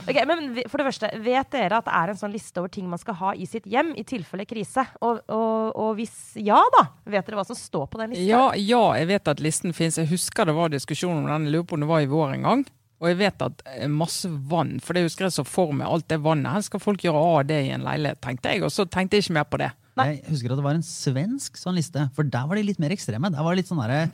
[0.09, 2.87] Ok, men for det første, Vet dere at det er en sånn liste over ting
[2.89, 4.87] man skal ha i sitt hjem i tilfelle krise?
[5.05, 8.25] Og, og, og hvis ja, da, vet dere hva som står på den lista?
[8.25, 10.01] Ja, ja, jeg vet at listen fins.
[10.01, 11.51] Jeg husker det var diskusjon om den.
[11.51, 12.65] Jeg lurer på om det var i vår en gang.
[13.05, 16.09] Og jeg vet at eh, masse vann, for det husker jeg så for meg, alt
[16.09, 16.55] det vannet.
[16.57, 18.65] Her skal folk gjøre av det i en leilighet, tenkte jeg.
[18.65, 19.71] Og så tenkte jeg ikke mer på det.
[19.95, 20.07] Nei.
[20.17, 22.91] Jeg husker at det var en svensk sånn liste, for der var de litt mer
[22.91, 23.29] ekstreme.
[23.31, 24.09] Der var det litt sånn der,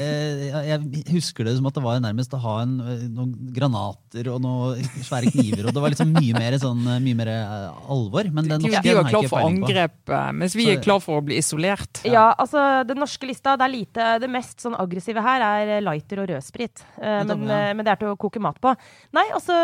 [0.00, 4.30] eh, Jeg husker det som at det var nærmest å ha en, eh, noen granater
[4.32, 7.92] og noen svære kniver, og det var liksom mye mer sånn eh, mye mer eh,
[7.92, 8.30] alvor.
[8.32, 11.36] Men den norske de var klar for angrep, mens vi er klar for å bli
[11.42, 12.02] isolert.
[12.08, 16.22] Ja, altså Den norske lista, det er lite Det mest sånn aggressive her er lighter
[16.24, 16.84] og rødsprit.
[16.96, 18.72] Eh, men, men det er til å koke mat på.
[19.12, 19.56] Nei, altså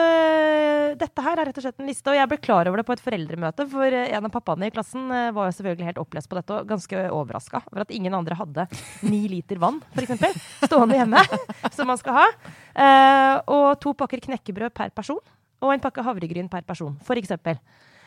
[1.01, 2.95] Dette her er rett og slett en liste, og jeg ble klar over det på
[2.97, 3.67] et foreldremøte.
[3.73, 7.05] For en av pappaene i klassen eh, var selvfølgelig helt opplest på dette og ganske
[7.15, 8.67] overraska over at ingen andre hadde
[9.07, 10.27] ni liter vann, f.eks.,
[10.67, 11.23] stående hjemme,
[11.77, 12.27] som man skal ha.
[12.75, 15.23] Eh, og to pakker knekkebrød per person.
[15.65, 17.39] Og en pakke havregryn per person, f.eks.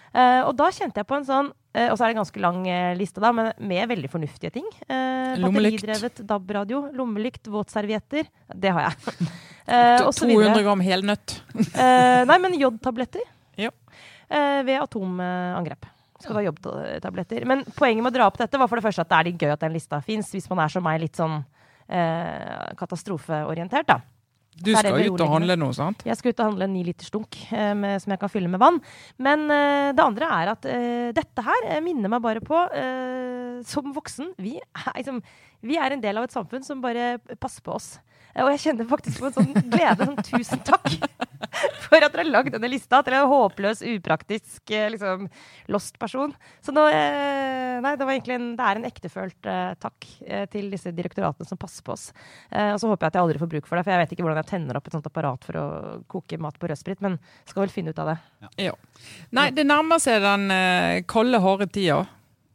[0.08, 2.40] Uh, og da kjente jeg på en sånn eh, Og så er det en ganske
[2.40, 4.66] lang eh, liste, da, men med veldig fornuftige ting.
[4.88, 8.30] Uh, Batteridrevet DAB-radio, lommelykt, våtservietter.
[8.56, 9.28] Det har jeg.
[9.68, 11.34] Eh, og så 200 gram helnøtt.
[11.60, 13.26] Eh, nei, men jodtabletter.
[13.60, 13.74] Ja.
[14.32, 15.90] Eh, ved atomangrep.
[16.18, 17.46] Skal du ha jobbtabletter?
[17.50, 19.42] Men poenget med å dra opp dette var for det første at det er litt
[19.44, 21.40] gøy at den lista fins, hvis man er som meg, litt sånn
[21.88, 24.00] eh, katastrofeorientert, da.
[24.58, 26.02] Du skal ut og handle noe, sant?
[26.08, 28.50] Jeg skal ut og handle en ni liters dunk eh, med, som jeg kan fylle
[28.50, 28.80] med vann.
[29.22, 33.60] Men eh, det andre er at eh, dette her eh, minner meg bare på eh,
[33.70, 35.22] Som voksen, vi er, liksom,
[35.62, 38.00] vi er en del av et samfunn som bare passer på oss.
[38.38, 40.10] Og jeg kjenner faktisk på en sånn glede.
[40.10, 40.90] Sånn, tusen takk
[41.88, 45.28] for at dere har lagd denne lista til en håpløs, upraktisk, eh, liksom,
[45.74, 46.34] lost person.
[46.64, 50.08] Så nå eh, Nei, det var en, det er en ektefølt eh, takk
[50.52, 52.08] til disse direktoratene som passer på oss.
[52.50, 54.26] Og så håper jeg at jeg aldri får bruk for det, for jeg vet ikke
[54.26, 55.66] hvordan jeg tenner opp et sånt apparat for å
[56.10, 58.18] koke mat på rødsprit, men skal vel finne ut av det.
[58.66, 58.74] Ja.
[59.38, 60.50] Nei, det nærmer seg den
[61.06, 62.02] kolde kalde, harde tida.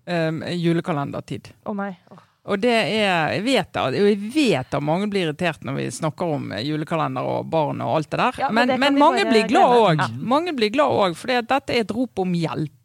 [0.02, 1.52] Um, julekalendertid.
[1.62, 1.92] Å nei.
[2.10, 2.28] Åh.
[2.50, 6.52] Og det er Jeg vet jeg vet at mange blir irritert når vi snakker om
[6.52, 8.40] eh, julekalender og barn og alt det der.
[8.42, 10.08] Ja, men men, det men mange blir glad også.
[10.08, 10.08] Ja.
[10.34, 12.78] Mange blir glad òg, for dette er et rop om hjelp.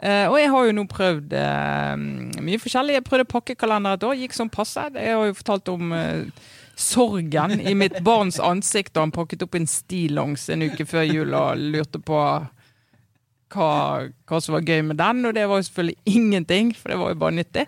[0.00, 2.94] Uh, og jeg har jo nå prøvd uh, mye forskjellig.
[2.96, 4.86] Jeg prøvde pakkekalender et år, gikk som passe.
[4.96, 6.46] Jeg har jo fortalt om uh,
[6.80, 11.36] sorgen i mitt barns ansikt da han pakket opp en stillongs en uke før jul
[11.36, 12.22] og lurte på
[13.50, 16.98] hva, hva, som var gøy med den, og det var jo selvfølgelig ingenting, for det
[17.00, 17.66] var jo bare nyttig.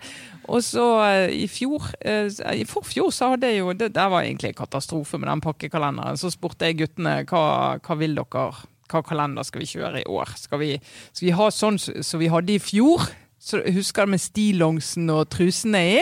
[0.51, 4.21] Og så uh, i fjor, uh, i forfjor, så hadde jeg jo Det det var
[4.21, 6.19] egentlig en katastrofe med den pakkekalenderen.
[6.19, 8.45] Så spurte jeg guttene hva, hva vil dere,
[8.91, 10.33] hva kalender skal vi kjøre i år?
[10.37, 10.71] Skal vi,
[11.11, 13.05] skal vi ha sånn som så vi hadde i fjor?
[13.43, 15.95] Så husker du med stillongsen og trusene i?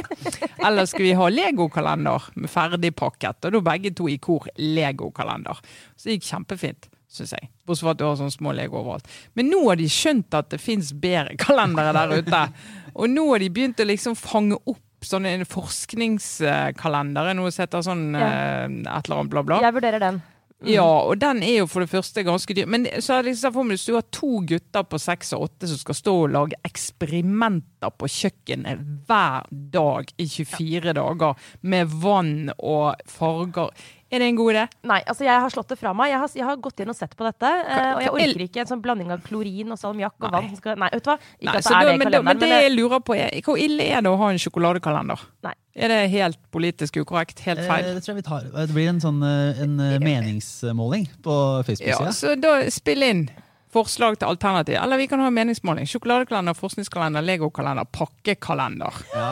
[0.62, 3.48] Eller skal vi ha legokalender med ferdigpakket?
[3.48, 5.58] Og da begge to i kor legokalender.
[5.98, 7.49] Så det gikk kjempefint syns jeg.
[7.68, 9.09] Bortsett fra at du har sånne små Lego overalt.
[9.38, 12.45] Men nå har de skjønt at det fins bedre kalendere der ute.
[12.99, 17.34] Og nå har de begynt å liksom fange opp sånne forskningskalendere.
[17.38, 18.28] Noe som heter sånn ja.
[18.28, 19.64] eh, et eller annet bla, bla.
[19.64, 20.22] Jeg vurderer den.
[20.62, 20.70] Mm.
[20.76, 22.68] Ja, og den er jo for det første ganske dyr.
[22.70, 25.72] Men så er liksom for meg, hvis du har to gutter på seks og åtte
[25.72, 30.93] som skal stå og lage eksperimenter på kjøkkenet hver dag i 24 ja.
[30.99, 33.74] dager med vann og farger
[34.12, 34.64] er det en god idé?
[34.91, 36.12] Nei, altså jeg har slått det fra meg.
[36.12, 37.51] Jeg har, jeg har gått inn og sett på dette.
[37.64, 40.49] Uh, og jeg orker ikke en sånn blanding av klorin og salmiakk og vann.
[40.59, 41.18] Skal, nei, vet du hva?
[41.39, 42.28] Ikke nei, at det er det kalenderen.
[42.28, 45.28] Men det jeg lurer på er, hvor ille er det å ha en sjokoladekalender?
[45.47, 45.55] Nei.
[45.72, 47.39] Er det helt politisk ukorrekt?
[47.45, 47.86] Helt feil?
[47.88, 48.49] Eh, det tror jeg vi tar.
[48.51, 52.12] Det blir en sånn eh, en meningsmåling på Facebook-sida.
[52.12, 53.26] Ja, så da spill inn
[53.72, 54.76] forslag til alternativ.
[54.76, 55.88] Eller vi kan ha meningsmåling.
[55.88, 59.03] Sjokoladekalender, forskningskalender, legokalender, pakkekalender.
[59.14, 59.30] Ja.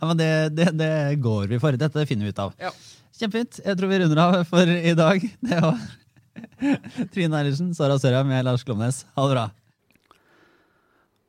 [0.00, 0.92] ja men det, det, det,
[1.22, 1.78] går vi for.
[1.78, 2.56] Dette finner vi ut av.
[2.58, 2.72] Ja.
[3.20, 3.58] Kjempefint.
[3.60, 5.24] Jeg tror vi runder av for i dag.
[5.44, 5.80] Det var
[7.12, 9.02] Trine Eilertsen, Sara Sørheim, jeg Lars Klomnes.
[9.12, 9.42] Ha det bra.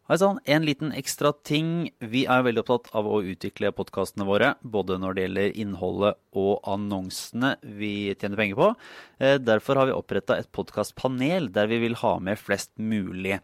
[0.07, 1.89] Hei sann, en liten ekstra ting.
[1.99, 6.63] Vi er veldig opptatt av å utvikle podkastene våre, både når det gjelder innholdet og
[6.67, 8.71] annonsene vi tjener penger på.
[9.19, 13.41] Eh, derfor har vi oppretta et podkastpanel der vi vil ha med flest mulig.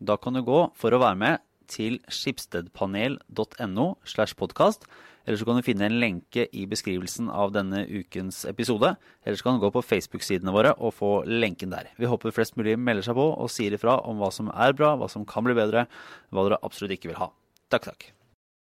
[0.00, 4.88] Da kan du gå for å være med til skipstedpanel.no slash podkast
[5.26, 8.94] eller så kan du finne en lenke i beskrivelsen av denne ukens episode.
[9.24, 11.92] Eller så kan du gå på Facebook-sidene våre og få lenken der.
[11.98, 14.96] Vi håper flest mulig melder seg på og sier ifra om hva som er bra,
[14.98, 15.86] hva som kan bli bedre,
[16.30, 17.30] hva dere absolutt ikke vil ha.
[17.72, 18.10] Takk, takk.